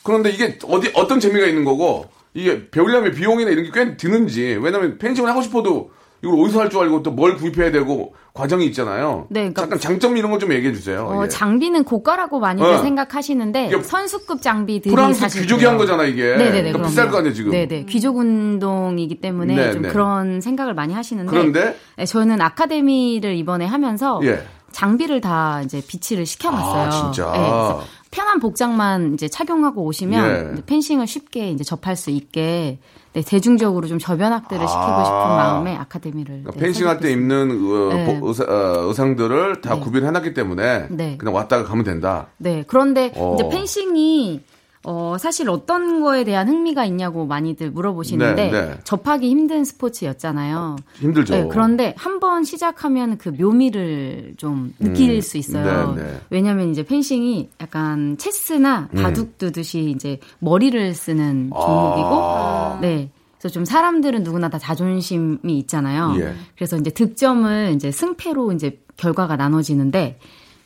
[0.02, 4.98] 그런데 이게 어디 어떤 재미가 있는 거고 이게 배우려면 비용이나 이런 게 꽤 드는지 왜냐면
[4.98, 5.90] 펜싱을 하고 싶어도
[6.24, 9.26] 이걸 어디서 할 줄 알고 또 뭘 구입해야 되고 과정이 있잖아요.
[9.30, 11.06] 네, 그러니까- 잠깐 장점 이런 거 좀 얘기해 주세요.
[11.06, 11.28] 어, 예.
[11.28, 12.78] 장비는 고가라고 많이들 어.
[12.78, 15.64] 생각하시는데 선수급 장비들이 프랑스 사실 귀족이.
[15.64, 16.22] 한 거잖아 이게.
[16.36, 16.72] 네네네.
[16.72, 17.10] 그러니까 비쌀 그럼요.
[17.12, 17.50] 거 아니에요 지금.
[17.52, 17.84] 네네.
[17.86, 19.88] 귀족 운동이기 때문에 네, 좀 네.
[19.88, 21.30] 그런 생각을 많이 하시는데.
[21.30, 24.42] 그런데 네, 저는 아카데미를 이번에 하면서 예.
[24.72, 26.82] 장비를 다 이제 비치를 시켜놨어요.
[26.82, 27.24] 아, 진짜?
[27.30, 30.62] 네, 그래서 편한 복장만 이제 착용하고 오시면 예.
[30.66, 32.78] 펜싱을 쉽게 이제 접할 수 있게
[33.14, 35.36] 네, 대중적으로 좀 저변학들을 시키고 싶은 아.
[35.36, 37.12] 마음에 아카데미를 그러니까 네, 펜싱할 때.
[37.12, 38.06] 입는 어, 네.
[38.18, 39.80] 복- 의사, 어, 의상들을 다 네.
[39.80, 41.16] 구비해놨기 때문에 네.
[41.16, 42.26] 그냥 왔다가 가면 된다.
[42.38, 43.36] 네, 그런데 어.
[43.38, 44.42] 이제 펜싱이
[44.84, 48.78] 어, 사실 어떤 거에 대한 흥미가 있냐고 많이들 물어보시는데 네, 네.
[48.84, 50.76] 접하기 힘든 스포츠였잖아요.
[51.00, 51.34] 힘들죠.
[51.34, 55.94] 네, 그런데 한번 시작하면 그 묘미를 좀 느낄 음, 수 있어요.
[55.94, 56.20] 네, 네.
[56.28, 59.02] 왜냐하면 이제 펜싱이 약간 체스나 음.
[59.02, 62.78] 바둑 두듯이 이제 머리를 쓰는 종목이고, 아.
[62.82, 63.10] 네.
[63.38, 66.14] 그래서 좀 사람들은 누구나 다 자존심이 있잖아요.
[66.18, 66.34] 예.
[66.56, 70.18] 그래서 이제 득점을 이제 승패로 이제 결과가 나눠지는데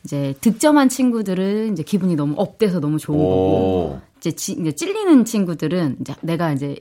[0.03, 4.01] 이제 득점한 친구들은 이제 기분이 너무 up돼서 너무 좋은 거고 오.
[4.19, 6.75] 이제, 지- 이제 찔리는 친구들은 이제 내가 이제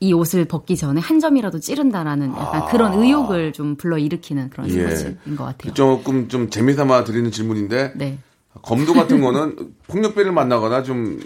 [0.00, 4.68] 이 옷을 벗기 전에 한 점이라도 찌른다라는 약간 그런 의욕을 좀 불러 일으키는 그런 아.
[4.70, 4.90] 예.
[4.96, 5.74] 스포츠인 것 같아요.
[5.74, 8.18] 조금 좀 재미삼아 드리는 질문인데 네.
[8.62, 11.20] 검도 같은 거는 폭력배를 만나거나 좀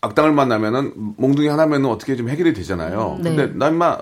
[0.00, 3.18] 악당을 만나면은 몽둥이 하나면은 어떻게 좀 해결이 되잖아요.
[3.20, 3.34] 네.
[3.34, 3.98] 근데 나 임마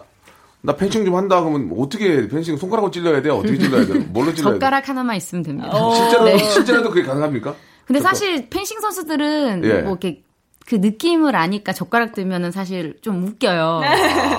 [0.60, 3.30] 나 펜싱 좀 한다 그러면 어떻게 펜싱 손가락으로 찔러야 돼?
[3.30, 3.98] 어떻게 찔러야 돼?
[3.98, 4.58] 뭘로 찔러야 돼?
[4.58, 5.70] 젓가락 하나만 있으면 됩니다.
[5.94, 6.38] 실제로 네.
[6.38, 7.54] 실제로도 그게 가능합니까?
[7.86, 9.72] 근데 젓가- 사실 펜싱 선수들은 예.
[9.82, 10.22] 뭐 이렇게
[10.66, 13.82] 그 느낌을 아니까 젓가락 들면은 사실 좀 웃겨요.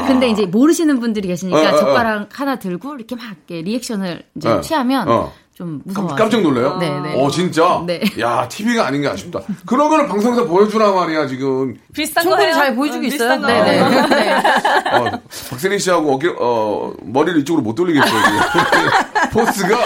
[0.07, 1.77] 근데 이제 모르시는 분들이 계시니까 어, 어, 어.
[1.77, 5.31] 젓가락 하나 들고 이렇게 막 이렇게 리액션을 이제 어, 취하면 어.
[5.53, 6.07] 좀 무서워.
[6.07, 6.77] 깜- 깜짝 놀래요?
[6.79, 7.13] 네, 네.
[7.23, 7.81] 어, 진짜?
[7.85, 8.01] 네.
[8.19, 9.39] 야, TV가 아닌 게 아쉽다.
[9.65, 11.75] 그런 거를 방송에서 보여주라 말이야, 지금.
[11.93, 12.53] 비슷한 거 충분히?
[12.53, 13.39] 잘 보여주고 응, 있어요.
[13.39, 14.07] 네네.
[14.09, 14.33] 네.
[14.91, 18.89] 어, 박세린 씨하고 어깨, 어, 머리를 이쪽으로 못 돌리겠어요, 지금.
[19.31, 19.77] 포스가,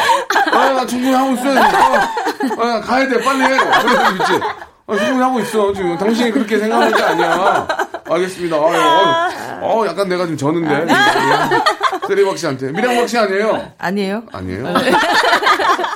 [0.53, 1.49] 아, 나 충분히 하고 있어.
[1.51, 3.49] 어, 아, 가야 돼, 빨리 해.
[3.49, 4.45] 그래서 있지.
[4.89, 5.97] 아, 충분히 하고 있어, 지금.
[5.97, 7.67] 당신이 그렇게 생각하는 게 아니야.
[8.09, 8.55] 알겠습니다.
[8.55, 10.87] 아유, 아유, 어, 약간 내가 좀 졌는데.
[12.07, 12.71] 세리박 씨한테.
[12.71, 13.71] 미량박 씨 아니에요?
[13.77, 14.23] 아니에요?
[14.31, 14.65] 아니에요?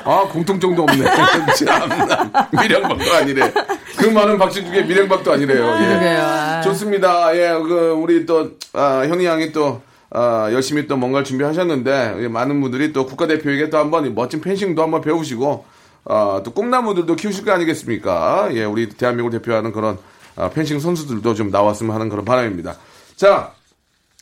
[0.05, 1.05] 아, 공통점도 없네.
[1.65, 2.47] 참나.
[2.51, 3.51] 미량박도 아니래.
[3.97, 5.65] 그 많은 박씨 중에 미량박도 아니래요.
[5.65, 6.17] 예.
[6.21, 6.61] 아.
[6.61, 7.35] 좋습니다.
[7.35, 12.61] 예, 그, 우리 또, 아, 현희 양이 또, 아, 열심히 또 뭔가를 준비하셨는데, 예, 많은
[12.61, 15.65] 분들이 또 국가대표에게 또 한번 멋진 펜싱도 한번 배우시고,
[16.05, 18.49] 아, 또 꿈나무들도 키우실 거 아니겠습니까?
[18.53, 19.97] 예, 우리 대한민국을 대표하는 그런
[20.35, 22.75] 아, 펜싱 선수들도 좀 나왔으면 하는 그런 바람입니다.
[23.15, 23.53] 자,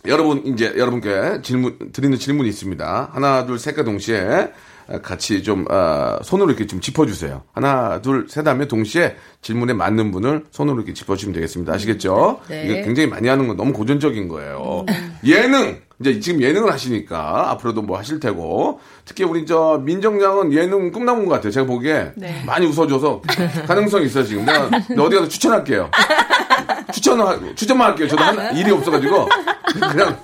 [0.08, 3.10] 여러분 이제 여러분께 질문 드리는 질문이 있습니다.
[3.14, 4.52] 하나 둘 셋과 동시에
[5.04, 7.44] 같이 좀 아, 손으로 이렇게 좀 짚어주세요.
[7.54, 11.74] 하나 둘 셋 하면 동시에 질문에 맞는 분을 손으로 이렇게 짚어주시면 되겠습니다.
[11.74, 12.42] 아시겠죠?
[12.50, 12.66] 네.
[12.66, 14.86] 이게 굉장히 많이 하는 건 너무 고전적인 거예요.
[15.24, 21.26] 예능 이제 지금 예능을 하시니까 앞으로도 뭐 하실 테고 특히 우리 저 민정양은 예능 꿈나무
[21.26, 21.52] 것 같아요.
[21.52, 22.14] 제가 보기에
[22.46, 23.22] 많이 웃어줘서
[23.68, 24.46] 가능성이 있어요 지금.
[24.46, 24.66] 내가
[25.00, 25.90] 어디 가서 추천할게요.
[26.92, 28.08] 추천을 추천만 할게요.
[28.08, 29.30] 저도 한 일이 없어가지고
[29.92, 30.18] 그냥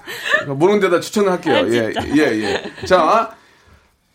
[0.48, 1.66] 모르는 데다 추천을 할게요.
[1.70, 2.86] 예, 예, 예.
[2.86, 3.32] 자,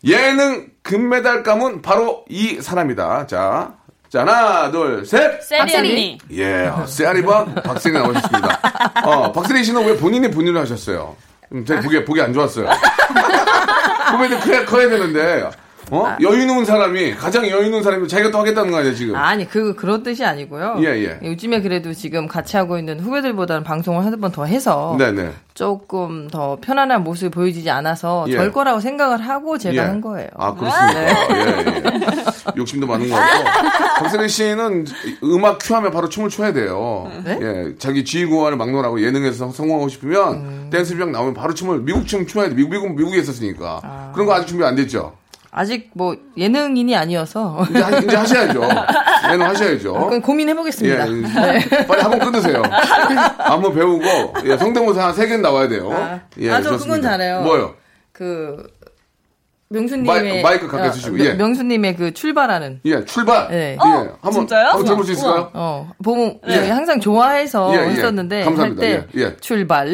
[0.05, 3.27] 예능 금메달 감은 바로 이 사람이다.
[3.29, 3.75] 자,
[4.09, 5.43] 자 하나, 둘, 셋.
[5.43, 6.19] 세리 언니.
[6.33, 8.61] 예, 세아리바 박세리 나오셨습니다.
[9.05, 11.17] 어, 박세리 씨는 왜 본인이 본인을 하셨어요?
[11.55, 12.69] 음, 되게 보기 보기 안 좋았어요.
[14.13, 15.51] 후배들 커야, 커야 되는데.
[15.93, 16.17] 어?
[16.23, 19.15] 여유 있는 사람이 가장 여유 있는 사람이 자기가 또 하겠다는 거 아니야 지금?
[19.15, 20.77] 아니 그 그런 뜻이 아니고요.
[20.79, 21.19] 예, 예.
[21.23, 25.33] 요즘에 그래도 지금 같이 하고 있는 후배들보다는 방송을 한번더 해서 네네.
[25.53, 28.39] 조금 더 편안한 모습이 보여지지 않아서 예.
[28.39, 29.81] 될 거라고 생각을 하고 제가 예.
[29.81, 30.29] 한 거예요.
[30.35, 31.03] 아, 그렇습니까?
[31.03, 32.23] 예, 예.
[32.57, 34.03] 욕심도 많은 것 같고.
[34.03, 34.87] 박세리 씨는
[35.25, 37.11] 음악 큐하면 바로 춤을 춰야 돼요.
[37.23, 37.39] 네?
[37.43, 37.75] 예.
[37.79, 40.69] 자기 지휘구간을 막론하고 예능에서 성공하고 싶으면 음.
[40.71, 42.55] 댄스 비ang 나오면 바로 춤을 미국 춤 춰야 돼.
[42.55, 43.81] 미국, 미국, 미국에 있었으니까.
[43.85, 44.11] 아.
[44.15, 45.13] 그런 거 아직 준비 안 됐죠?
[45.55, 48.63] 아직 뭐 예능인이 아니어서 이제, 하, 이제 하셔야죠.
[49.31, 49.93] 예능 하셔야죠.
[49.93, 51.07] 그건 고민해 보겠습니다.
[51.07, 52.63] 예, 빨리 한번 끊으세요.
[53.39, 55.91] 안무 배우고 예, 성대모사 한 세 개는 나와야 돼요.
[56.39, 57.03] 예, 아, 저 그건.
[57.03, 57.43] 잘해요.
[57.43, 57.75] 뭐요?
[58.13, 58.67] 그
[59.73, 61.35] 명수님의 마이- 마이크 가까이 어, 쓰시고, 명- 예.
[61.35, 63.49] 명수님의 그 출발하는 예, 출발.
[63.49, 63.73] 네.
[63.73, 64.67] 예, 어, 한번 진짜요?
[64.69, 65.51] 한번 들어볼 수 있을까요?
[65.55, 66.69] 어 보면 예.
[66.71, 67.89] 항상 좋아해서 예, 예.
[67.91, 68.83] 했었는데 감사합니다.
[68.87, 69.37] 할때 예, 예.
[69.41, 69.89] 출발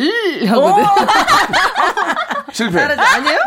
[0.47, 0.85] 하거든.
[2.53, 2.81] 실패.
[2.81, 3.39] 아니에요?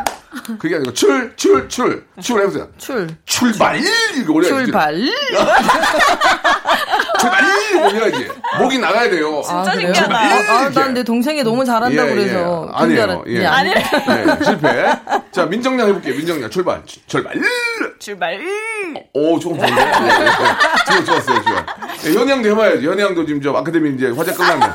[0.59, 2.67] 그게 아니고 출, 출, 출, 출 해보세요.
[2.77, 3.79] 출 출발
[4.15, 4.63] 이거 올려야지.
[4.65, 4.95] 출발.
[7.21, 8.27] 출발 이거 올려야지.
[8.59, 9.41] 목이 나가야 돼요.
[9.47, 9.93] 아, 진짜 그래요?
[9.93, 10.53] 신기하다.
[10.53, 12.71] 아, 난내 동생이 너무 잘한다고 예, 그래서 예.
[12.73, 13.05] 아니에요.
[13.07, 13.45] 그런 줄 예.
[13.45, 14.85] 알았- 아니, 예, 실패.
[15.31, 16.15] 자, 민정량 해볼게요.
[16.15, 16.81] 민정량 출발.
[16.85, 17.33] 출- 출발.
[17.99, 18.39] 출발.
[19.13, 19.81] 오, 조금 좋은데?
[19.81, 20.29] 예, 예.
[20.89, 21.55] 지금 좋았어요, 지금.
[22.05, 22.87] 예, 현양도 해봐야지.
[22.87, 24.73] 현양도 지금 저 아카데미 이제 화제 끝나면.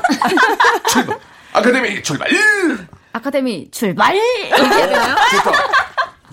[0.87, 1.17] 출발.
[1.53, 2.29] 아카데미 출발.
[3.13, 4.15] 아카데미 출발!
[4.15, 5.51] 좋다.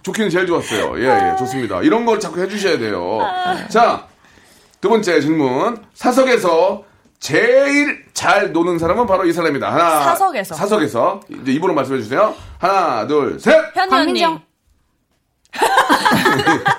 [0.03, 0.94] 좋기는 제일 좋았어요.
[1.03, 1.81] 예, 예, 좋습니다.
[1.83, 3.20] 이런 걸 자꾸 해주셔야 돼요.
[3.70, 4.07] 자,
[4.85, 5.79] 두 번째 질문.
[5.94, 6.83] 사석에서
[7.18, 9.73] 제일 잘 노는 사람은 바로 이 사람입니다.
[9.73, 10.01] 하나.
[10.03, 10.55] 사석에서.
[10.55, 11.20] 사석에서.
[11.40, 12.35] 이제 입으로 말씀해 주세요.
[12.59, 13.55] 하나, 둘, 셋!
[13.75, 14.20] 현이 언니.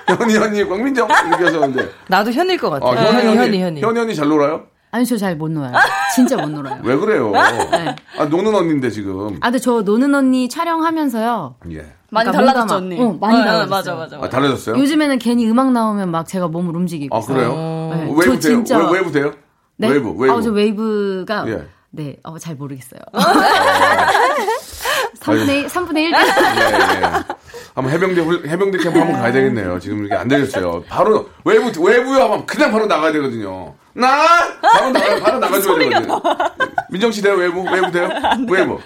[0.06, 1.08] 현이, 현이, 광민정.
[1.26, 1.90] 이렇게 해서 이제.
[2.06, 2.86] 나도 현일 것 같아.
[2.86, 3.98] 어, 현이, 현이, 현이, 현이, 현이.
[3.98, 4.66] 현이 잘 놀아요?
[4.92, 5.72] 아니, 저 잘 못 놀아요.
[6.14, 6.78] 진짜 못 놀아요.
[6.84, 7.32] 왜 그래요?
[7.32, 7.96] 네.
[8.18, 9.36] 아, 노는 언니인데 지금.
[9.40, 11.56] 아, 근데 저 노는 언니 촬영하면서요.
[11.72, 11.84] 예.
[12.08, 13.00] 많이 그러니까 달라졌죠, 언니.
[13.02, 13.68] 어, 많이 어, 달라졌어요.
[13.68, 14.16] 맞아, 맞아.
[14.16, 14.30] 아, 맞아.
[14.30, 14.76] 달라졌어요?
[14.78, 17.14] 요즘에는 괜히 음악 나오면 막 제가 몸을 움직이고.
[17.16, 17.50] 아, 그래요?
[17.94, 18.02] 네.
[18.04, 18.38] 웨이브 저 돼요?
[18.40, 19.32] 진짜- 웨- 웨이브 돼요?
[19.76, 19.88] 네?
[19.88, 20.32] 웨이브, 웨이브.
[20.36, 21.44] 아, 저 웨이브가.
[21.48, 21.66] 예.
[21.90, 23.00] 네, 어, 잘 모르겠어요.
[25.20, 26.12] 3분의 1, 3분의 1?
[26.12, 27.24] 예, 예.
[27.74, 29.78] 한번 해병대 훌- 해병대 캠프 한번 가야 되겠네요.
[29.80, 30.82] 지금 이게 안 되겠어요.
[30.88, 33.74] 바로 웨이브 웨이브요 하면 그냥 바로 나가야 되거든요.
[33.92, 34.08] 나
[34.60, 36.20] 바로 나가 바로 나가줘야 되거든요.
[36.90, 38.08] 민정 씨 돼요 외부 외부 돼요
[38.48, 38.78] 외부.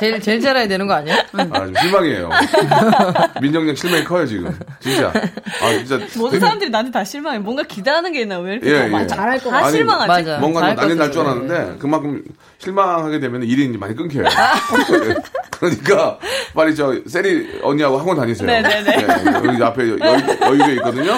[0.00, 1.14] 제일 제일 잘해야 되는 거 아니야?
[1.32, 2.30] 아 좀 실망이에요.
[3.42, 4.58] 민정량 실망이 커요 지금.
[4.80, 5.12] 진짜.
[5.62, 5.98] 아 진짜.
[6.16, 7.38] 모든 사람들이 나한테 다 실망해.
[7.38, 9.06] 뭔가 기대하는 게 있나 왜 이렇게 예, 다 예.
[9.06, 9.70] 잘할 것 같아.
[9.70, 10.08] 실망하지.
[10.08, 10.38] 맞아.
[10.38, 12.22] 뭔가 난리 것날줄 알았는데 그만큼
[12.58, 14.24] 실망하게 되면 일이 이제 많이 끊겨요.
[14.24, 15.14] 예.
[15.60, 16.18] 그러니까
[16.54, 18.46] 빨리 저 세리 언니하고 학원 다니세요.
[18.46, 18.96] 네네네.
[18.98, 19.96] 예, 여기 앞에 여,
[20.46, 21.12] 여유에 있거든요.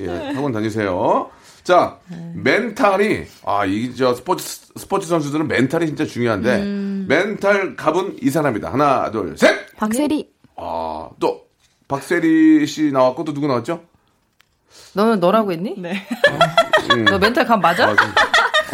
[0.00, 1.30] 예, 학원 다니세요.
[1.66, 1.98] 자,
[2.34, 4.44] 멘탈이 아, 이 저 스포츠
[4.76, 6.62] 스포츠 선수들은 멘탈이 진짜 중요한데
[7.08, 8.72] 멘탈 갑은 이 사람이다.
[8.72, 9.74] 하나, 둘, 셋.
[9.76, 10.30] 박세리.
[10.56, 11.46] 아, 또
[11.88, 13.82] 박세리 씨 나왔고 또 누구 나왔죠?
[14.94, 15.74] 너는 너라고 했니?
[15.76, 16.06] 네.
[17.10, 17.88] 너 멘탈 갑 맞아?
[17.88, 17.96] 아,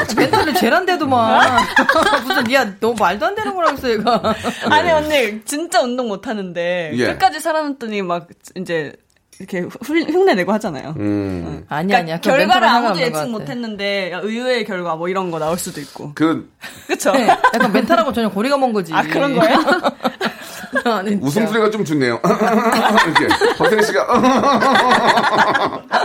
[0.06, 1.64] 좀- 멘탈은 쟤란데도만
[2.26, 4.34] 무슨 야너 말도 안 되는 거라고 했어 얘가.
[4.70, 7.06] 아니 언니 진짜 운동 못 하는데 예.
[7.06, 8.92] 끝까지 살아남더니 막 이제
[9.38, 10.94] 이렇게 훌- 흉내 내고 하잖아요.
[10.98, 11.64] 음.
[11.68, 12.16] 아니 아니야.
[12.20, 13.26] 그 결과를 아무도 예측 같아.
[13.26, 16.12] 못했는데 의외의 결과 뭐 이런 거 나올 수도 있고.
[16.14, 16.48] 그
[16.86, 17.12] 그쵸?
[17.12, 18.92] 네, 약간 멘탈하고 전혀 고리가 먼 거지.
[18.92, 19.56] 아 그런 거예요?
[20.84, 21.26] 아니, 진짜.
[21.26, 22.20] 웃음소리가 좀 좋네요.
[22.24, 23.28] 이렇게.
[23.58, 24.22] 박세리 씨가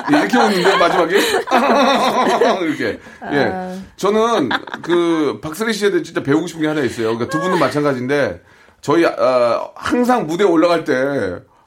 [0.10, 1.18] 이렇게 웃는데 마지막에
[2.66, 3.00] 이렇게.
[3.34, 3.78] 예.
[3.98, 4.50] 저는
[4.84, 7.08] 그 박세리 씨에 대해 진짜 배우고 싶은 게 하나 있어요.
[7.18, 8.42] 그러니까 두 분은 마찬가지인데
[8.82, 10.94] 저희 어, 항상 무대 올라갈 때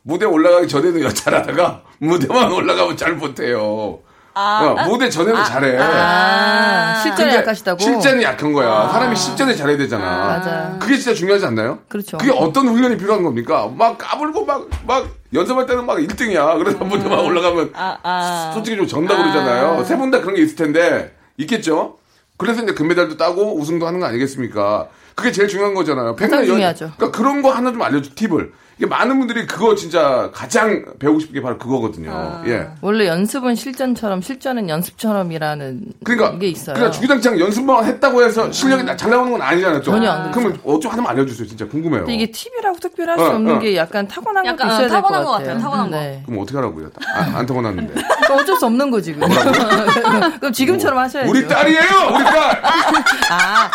[0.03, 3.99] 무대 올라가기 전에도 잘하다가 무대만 올라가면 잘 못해요.
[4.33, 5.77] 어, 무대 전에도 잘해.
[5.79, 7.79] 아, 실전에 근데 약하시다고.
[7.83, 8.89] 실전이 약한 거야.
[8.89, 10.27] 사람이 실전에 잘해야 되잖아.
[10.27, 10.77] 맞아.
[10.81, 11.81] 그게 진짜 중요하지 않나요?
[11.89, 12.17] 그렇죠.
[12.17, 13.69] 그게 어떤 훈련이 필요한 겁니까?
[13.77, 16.59] 막 까불고 막, 막 연습할 때는 막 1등이야.
[16.59, 18.51] 그래서 무대만 올라가면 아, 아.
[18.55, 19.85] 솔직히 좀 정다 그러잖아요.
[19.85, 21.97] 세 분 다 그런 게 있을 텐데 있겠죠?
[22.39, 24.89] 그래서 이제 금메달도 따고 우승도 하는 거 아니겠습니까?
[25.15, 26.17] 그게 제일 중요한 거잖아요.
[26.17, 26.93] 가장 중요하죠.
[26.97, 28.53] 그러니까 그런 거 하나 좀 알려줘, 팁을.
[28.79, 32.11] 이게 많은 분들이 그거 진짜 가장 배우고 싶은 게 바로 그거거든요.
[32.15, 32.43] 아.
[32.47, 32.67] 예.
[32.81, 36.75] 원래 연습은 실전처럼 실전은 연습처럼이라는 그러니까 게 있어요.
[36.77, 39.83] 그러니까 주구장창 연습만 했다고 해서 실력이 나- 잘 나오는 건 아니잖아요.
[39.83, 39.95] 좀.
[39.97, 41.47] 전혀 안 그러면 어좀 하나만 알려주세요.
[41.47, 42.07] 진짜 궁금해요.
[42.09, 43.59] 이게 팁이라고 특별할 수 어, 없는 어.
[43.59, 45.27] 게 약간 타고난 약간, 것도 어, 있어야 될것 타고난 같아요.
[45.27, 45.97] 것 같아요, 타고난 거.
[45.99, 46.23] 네.
[46.25, 46.91] 그럼 어떻게 하라고요?
[47.17, 47.95] 아, 안 타고났는데.
[48.31, 49.13] 어쩔 수 없는 거지.
[49.13, 49.29] 그럼,
[50.41, 51.29] 그럼 지금처럼 하셔야죠.
[51.31, 51.83] 우리 딸이에요.
[52.15, 52.63] 우리 딸.
[53.31, 53.71] 아,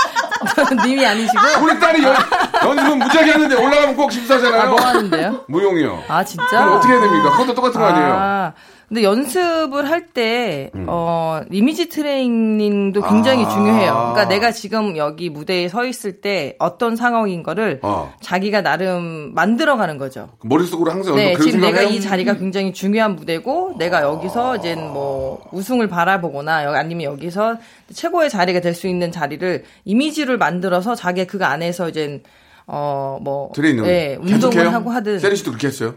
[0.86, 1.40] 님이 아니시고.
[1.64, 2.16] 우리 딸이 연,
[2.64, 4.70] 연습은 무지하게 하는데 올라가면 꼭 아, 심사잖아요.
[4.70, 5.46] 뭐 하는데요?
[5.48, 6.04] 무용이요.
[6.08, 6.46] 아, 진짜?
[6.50, 7.32] 그럼 어떻게 해야 됩니까?
[7.32, 8.54] 그것도 똑같은 거 아니에요?
[8.86, 13.50] 아, 근데 연습을 할 때, 어, 이미지 트레이닝도 굉장히 아.
[13.50, 13.94] 중요해요.
[14.14, 18.14] 그러니까 내가 지금 여기 무대에 서 있을 때 어떤 상황인 거를 어.
[18.22, 20.30] 자기가 나름 만들어가는 거죠.
[20.44, 21.90] 머릿속으로 항상 네, 지금 내가 생각해요?
[21.90, 27.58] 이 자리가 굉장히 중요한 무대고, 내가 여기서 이제 뭐 우승을 바라보거나, 아니면 여기서
[27.94, 32.22] 최고의 자리가 될 수 있는 자리를 이미지를 만들어서 자기가 그 안에서 이제
[32.68, 33.52] 어, 뭐.
[33.56, 33.84] 트레이닝.
[33.84, 34.34] 네, 계속해요?
[34.34, 35.20] 운동을 하고 하든.
[35.20, 35.96] 세리 씨도 그렇게 했어요?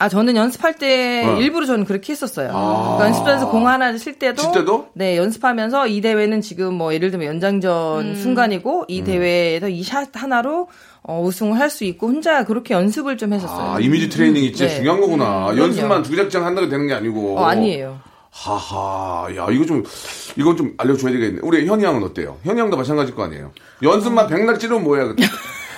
[0.00, 1.38] 아 저는 연습할 때 어.
[1.40, 2.48] 일부러 저는 그렇게 했었어요.
[2.48, 4.88] 그러니까 연습장에서 공 하나 칠 때도, 칠 때도?
[4.92, 8.84] 네 연습하면서 이 대회는 지금 뭐 예를 들면 연장전 순간이고 음.
[8.86, 10.68] 이 대회에서 이 샷 하나로
[11.02, 13.72] 어, 우승을 할 수 있고 혼자 그렇게 연습을 좀 했었어요.
[13.74, 14.76] 아, 이미지 트레이닝이 진짜 네.
[14.76, 15.46] 중요한 거구나.
[15.46, 15.62] 그럼요.
[15.62, 17.38] 연습만 두 작장 한다고 되는 게 아니고.
[17.38, 17.98] 어, 아니에요.
[18.30, 19.82] 하하, 야, 이거 좀,
[20.36, 21.40] 이건 좀 알려줘야 되겠네.
[21.42, 22.36] 우리 현이 양은 어때요?
[22.44, 23.50] 현이 양도 마찬가지일 거 아니에요?
[23.82, 25.24] 연습만 백날 찌르면 뭐야, 그때?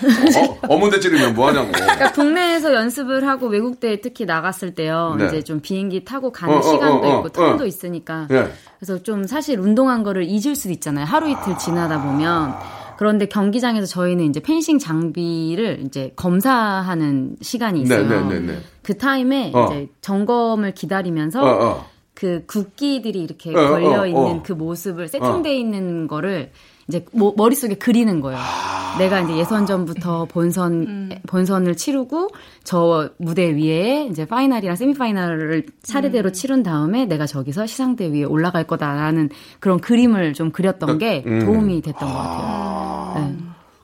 [0.03, 1.73] 어, 어문대 찌르면 뭐 하냐고.
[1.73, 5.17] 그러니까 국내에서 연습을 하고 외국대에 특히 나갔을 때요.
[5.19, 5.27] 네.
[5.27, 7.67] 이제 좀 비행기 타고 가는 어, 어, 시간도 어, 어, 있고 텀도 어.
[7.67, 8.29] 있으니까.
[8.31, 8.49] 예.
[8.79, 11.05] 그래서 좀 사실 운동한 거를 잊을 수도 있잖아요.
[11.05, 12.55] 하루 이틀 지나다 보면.
[13.01, 18.07] 그런데 경기장에서 저희는 이제 펜싱 장비를 이제 검사하는 시간이 있어요.
[18.07, 18.59] 네, 네, 네, 네.
[18.83, 19.69] 그 타임에 어.
[19.69, 21.87] 이제 점검을 기다리면서 어, 어.
[22.13, 24.43] 그 국기들이 이렇게 어, 어, 걸려 있는 어.
[24.45, 26.53] 그 모습을 세팅돼 있는 거를
[26.91, 28.39] 이제 모- 머릿속에 그리는 거예요.
[28.41, 28.97] 아.
[28.99, 32.29] 내가 이제 예선전부터 본선 본선을 치르고
[32.65, 39.31] 저 무대 위에 이제 파이널이랑 세미파이널을 차례대로 치른 다음에 내가 저기서 시상대 위에 올라갈 거다라는
[39.61, 41.39] 그런 그림을 좀 그렸던 게 음.
[41.45, 43.15] 도움이 됐던 것 같아요.
[43.29, 43.37] 네.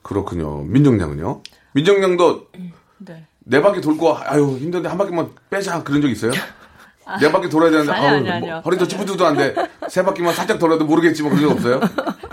[0.02, 0.62] 그렇군요.
[0.64, 1.42] 민정양은요?
[1.72, 2.48] 민정양도
[2.98, 3.24] 네.
[3.48, 5.84] 네 바퀴 돌고, 아유, 힘든데 한 바퀴만 빼자.
[5.84, 6.32] 그런 적 있어요?
[7.20, 8.62] 네 바퀴 돌아야 되는데, 아니, 아니, 뭐, 아니요.
[8.64, 9.54] 허리도 찌뿌드도한데,
[9.88, 11.80] 세 바퀴만 살짝 돌아도 모르겠지만 그런 적 없어요?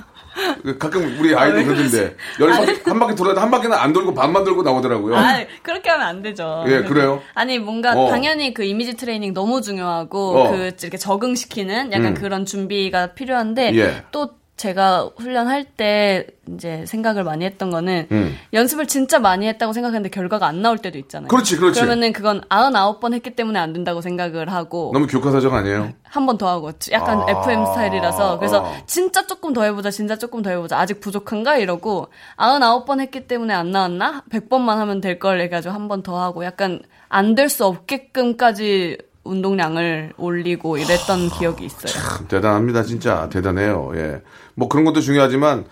[0.63, 4.43] 그 가끔 우리 아이도 그러던데, 열 바퀴, 한 바퀴 돌아도 한 바퀴는 안 돌고 반만
[4.43, 5.15] 돌고 나오더라고요.
[5.15, 6.63] 아, 그렇게 하면 안 되죠.
[6.67, 7.21] 예, 그래요?
[7.33, 8.09] 아니, 뭔가 어.
[8.09, 10.51] 당연히 그 이미지 트레이닝 너무 중요하고, 어.
[10.51, 12.13] 그 이렇게 적응시키는 약간 음.
[12.13, 14.03] 그런 준비가 필요한데, 예.
[14.11, 18.37] 또 제가 훈련할 때 이제 생각을 많이 했던 거는 음.
[18.53, 21.27] 연습을 진짜 많이 했다고 생각했는데 결과가 안 나올 때도 있잖아요.
[21.27, 21.79] 그렇지, 그렇지.
[21.79, 25.91] 그러면은 그건 99번 했기 때문에 안 된다고 생각을 하고 너무 교과서적 아니에요?
[26.03, 27.25] 한 번 더 하고 약간 아.
[27.41, 28.73] FM 스타일이라서 그래서 아.
[28.85, 33.71] 진짜 조금 더 해보자 진짜 조금 더 해보자 아직 부족한가 이러고 99번 했기 때문에 안
[33.71, 36.79] 나왔나 100번만 하면 될 걸 해가지고 한 번 더 하고 약간
[37.09, 41.93] 안 될 수 없게끔까지 운동량을 올리고 이랬던 기억이 있어요.
[42.27, 43.29] 대단합니다, 진짜.
[43.29, 43.91] 대단해요.
[43.95, 44.21] 예.
[44.55, 45.65] 뭐 그런 것도 중요하지만,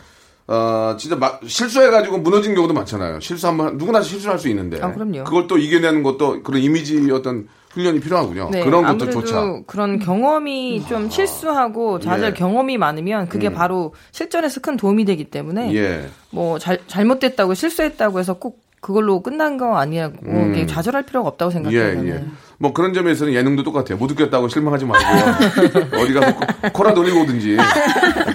[0.47, 3.19] 어, 진짜 막 실수해가지고 무너진 경우도 많잖아요.
[3.19, 4.81] 실수 한 번, 누구나 실수할 수 있는데.
[4.81, 5.23] 아, 그럼요.
[5.23, 8.49] 그걸 또 이겨내는 것도 그런 이미지 어떤 훈련이 필요하군요.
[8.51, 9.63] 네, 그런 것도 좋죠.
[9.65, 12.33] 그런 경험이 좀 실수하고 좌절 예.
[12.33, 13.53] 경험이 많으면 그게 음.
[13.53, 16.09] 바로 실전에서 큰 도움이 되기 때문에 예.
[16.31, 20.67] 뭐 잘, 잘못됐다고 실수했다고 해서 꼭 그걸로 끝난 거 아니라고 음.
[20.67, 22.05] 좌절할 필요가 없다고 생각해요.
[22.05, 22.09] 예.
[22.09, 22.25] 예.
[22.61, 23.97] 뭐 그런 점에서는 예능도 똑같아요.
[23.97, 27.57] 못 웃겼다고 실망하지 말고 어디 가서 코- 코라 돌리고 오든지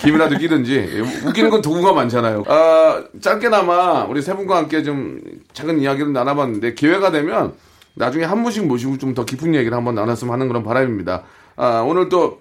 [0.02, 2.42] 김이라도 끼든지 예, 웃기는 건 도구가 많잖아요.
[2.48, 5.20] 아, 짧게나마 우리 세 분과 함께 좀
[5.52, 7.52] 작은 이야기를 나눠봤는데 기회가 되면
[7.94, 11.22] 나중에 한 분씩 모시고 좀 더 깊은 얘기를 한번 나눴으면 하는 그런 바람입니다.
[11.56, 12.40] 아, 오늘 또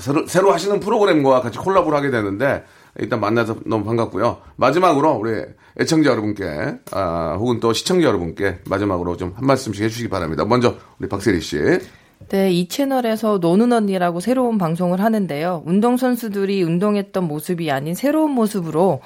[0.00, 2.64] 새로, 새로 하시는 프로그램과 같이 콜라보를 하게 되는데
[2.98, 4.38] 일단 만나서 너무 반갑고요.
[4.56, 5.42] 마지막으로 우리
[5.80, 6.44] 애청자 여러분께
[6.92, 10.44] 아, 혹은 또 시청자 여러분께 마지막으로 좀 한 말씀씩 해주시기 바랍니다.
[10.44, 11.56] 먼저 우리 박세리 씨.
[12.28, 15.62] 네, 이 채널에서 노는 언니라고 새로운 방송을 하는데요.
[15.66, 19.00] 운동선수들이 운동했던 모습이 아닌 새로운 모습으로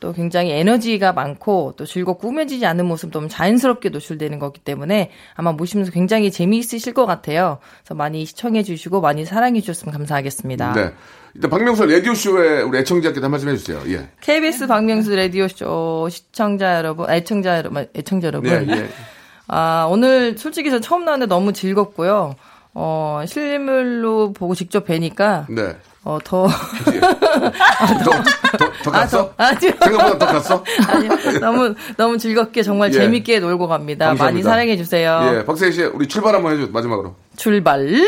[0.00, 5.56] 또 굉장히 에너지가 많고 또 즐겁고 꾸며지지 않은 모습 너무 자연스럽게 노출되는 거기 때문에 아마
[5.56, 7.58] 보시면서 굉장히 재미있으실 것 같아요.
[7.80, 10.72] 그래서 많이 시청해 주시고 많이 사랑해 주셨으면 감사하겠습니다.
[10.72, 10.92] 네.
[11.34, 13.82] 일단 박명수 라디오 쇼에 우리 애청자께 한 말씀 해주세요.
[13.88, 14.08] 예.
[14.20, 18.50] KBS 박명수 라디오 쇼 시청자 여러분, 아, 애청자 여러분, 애청자 여러분.
[18.50, 18.88] 예, 예.
[19.48, 22.34] 아, 오늘 솔직히 저 처음 나왔는데 너무 즐겁고요.
[22.74, 25.76] 어, 실물로 보고 직접 뵈니까 네.
[26.08, 26.48] 어, 더.
[26.48, 28.20] 더,
[28.56, 29.34] 더, 더 갔어?
[29.36, 29.72] 아, 저, 아니요.
[29.78, 30.64] 생각보다 더 갔어?
[30.88, 31.10] 아니요.
[31.38, 32.92] 너무, 너무 즐겁게 정말 예.
[32.94, 34.06] 재밌게 놀고 갑니다.
[34.06, 34.48] 많이 감사합니다.
[34.50, 35.34] 사랑해주세요.
[35.34, 37.14] 예, 박세리 씨, 우리 출발 한번 해줘, 마지막으로.
[37.36, 37.86] 출발!
[37.92, 38.00] 예,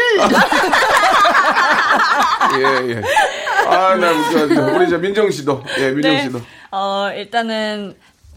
[2.89, 3.03] 예.
[3.67, 4.75] 아, 나 웃겨.
[4.75, 5.63] 우리 저 민정 씨도.
[5.79, 6.23] 예, 민정 네.
[6.23, 6.41] 씨도.
[6.71, 7.97] 어, 일단은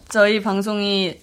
[0.10, 1.16] 저희 방송이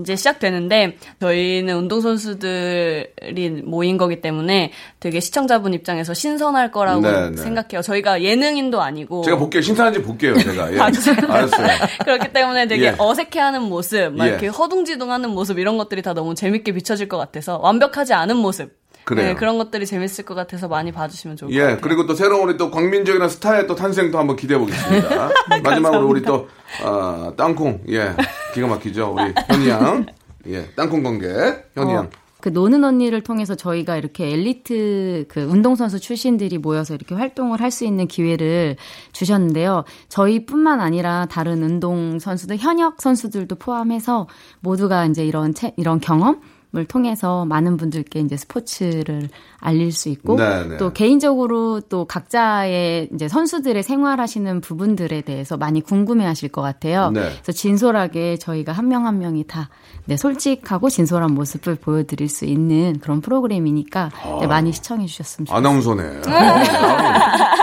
[0.00, 7.36] 이제 시작되는데 저희는 운동선수들이 모인 거기 때문에 되게 시청자분 입장에서 신선할 거라고 네, 네.
[7.36, 7.82] 생각해요.
[7.82, 9.62] 저희가 예능인도 아니고 제가 볼게요.
[9.62, 10.72] 신선한지 볼게요, 제가.
[10.72, 10.78] 예.
[10.80, 11.16] 알았어요.
[12.04, 12.94] 그렇기 때문에 되게 예.
[12.98, 14.30] 어색해하는 모습, 막 예.
[14.30, 18.85] 이렇게 허둥지둥하는 모습 이런 것들이 다 너무 재밌게 비춰질 것 같아서 완벽하지 않은 모습.
[19.06, 19.28] 그래요.
[19.28, 21.78] 네, 그런 것들이 재밌을 것 같아서 많이 봐주시면 좋을 것 예, 같아요.
[21.80, 25.30] 그리고 또 새로운 우리 또 광민적이나 스타의 또 탄생도 한번 기대해 보겠습니다.
[25.62, 26.48] 마지막으로 우리 또,
[26.84, 28.10] 어, 땅콩, 예,
[28.52, 29.14] 기가 막히죠.
[29.16, 30.06] 우리 현이 양.
[30.48, 31.28] 예, 땅콩 관계,
[31.76, 32.10] 현이 양.
[32.40, 37.84] 그 노는 언니를 통해서 저희가 이렇게 엘리트 그 운동선수 출신들이 모여서 이렇게 활동을 할 수
[37.84, 38.76] 있는 기회를
[39.12, 39.84] 주셨는데요.
[40.08, 44.26] 저희뿐만 아니라 다른 운동 선수들, 현역 선수들도 포함해서
[44.60, 46.40] 모두가 이제 이런 채, 이런 경험
[46.84, 50.76] 통해서 많은 분들께 이제 스포츠를 알릴 수 있고 네, 네.
[50.76, 57.10] 또 개인적으로 또 각자의 이제 선수들의 생활하시는 부분들에 대해서 많이 궁금해하실 것 같아요.
[57.10, 57.20] 네.
[57.42, 59.68] 그래서 진솔하게 저희가 한 명 한 명이 다
[60.04, 64.10] 네, 솔직하고 진솔한 모습을 보여드릴 수 있는 그런 프로그램이니까
[64.40, 65.56] 네, 많이 시청해 주셨으면 좋겠습니다.
[65.56, 66.20] 아나운서네.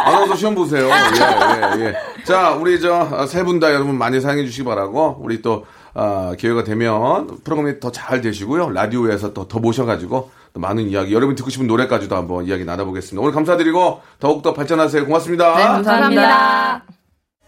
[0.06, 0.88] 아나운서 시험 보세요.
[0.88, 1.94] 예, 예, 예.
[2.26, 6.64] 자, 우리 저 세 분 다 여러분 많이 사랑해 주시기 바라고 우리 또 아, 기회가
[6.64, 8.70] 되면 프로그램이 더 잘 되시고요.
[8.72, 13.22] 라디오에서 또 더 모셔가지고 또 많은 이야기, 여러분 듣고 싶은 노래까지도 한번 이야기 나눠보겠습니다.
[13.22, 15.06] 오늘 감사드리고 더욱더 발전하세요.
[15.06, 15.56] 고맙습니다.
[15.56, 16.84] 네, 감사합니다.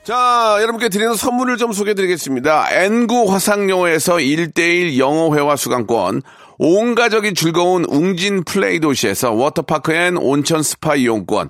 [0.04, 2.68] 자, 여러분께 드리는 선물을 좀 소개해 드리겠습니다.
[2.72, 6.22] N구 화상영어에서 1대1 영어회화 수강권,
[6.60, 11.50] 온 가족이 즐거운 웅진 플레이 도시에서 워터파크 and 온천 스파 이용권,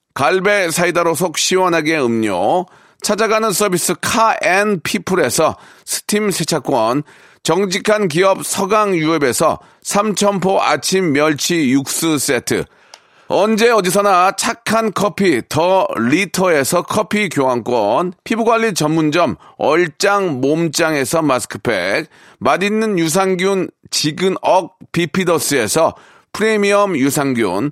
[0.13, 2.65] 갈배 사이다로 속 시원하게 음료,
[3.01, 7.03] 찾아가는 서비스 카앤피플에서 스팀 세차권,
[7.43, 12.65] 정직한 기업 서강유업에서 삼천포 아침 멸치 육수 세트,
[13.33, 22.07] 언제 어디서나 착한 커피 더 리터에서 커피 교환권, 피부관리 전문점 얼짱 몸짱에서 마스크팩,
[22.39, 25.95] 맛있는 유산균 지근억 비피더스에서
[26.33, 27.71] 프리미엄 유산균,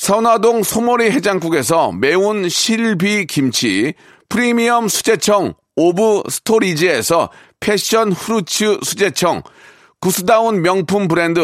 [0.00, 3.92] 선화동 소머리 해장국에서 매운 실비 김치,
[4.30, 7.28] 프리미엄 수제청 오브 스토리지에서
[7.60, 9.42] 패션 후르츠 수제청,
[10.00, 11.42] 구스다운 명품 브랜드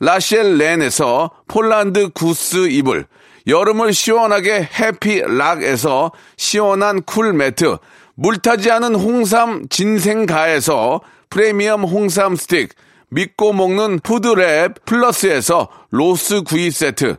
[0.00, 3.06] 라셸 렌에서 폴란드 구스 이불,
[3.46, 7.76] 여름을 시원하게 해피락에서 시원한 쿨 매트,
[8.14, 12.70] 물타지 않은 홍삼 진생가에서 프리미엄 홍삼 스틱,
[13.10, 17.18] 믿고 먹는 푸드랩 플러스에서 로스 구이 세트,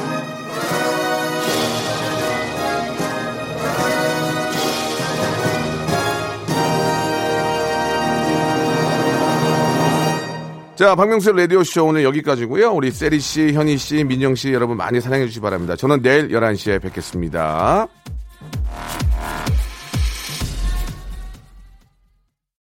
[10.81, 15.75] 자, 박명수 라디오쇼 오늘 여기까지고요 우리 세리씨, 현희씨, 민정씨 여러분 많이 사랑해주시기 바랍니다.
[15.75, 17.87] 저는 내일 11시에 뵙겠습니다.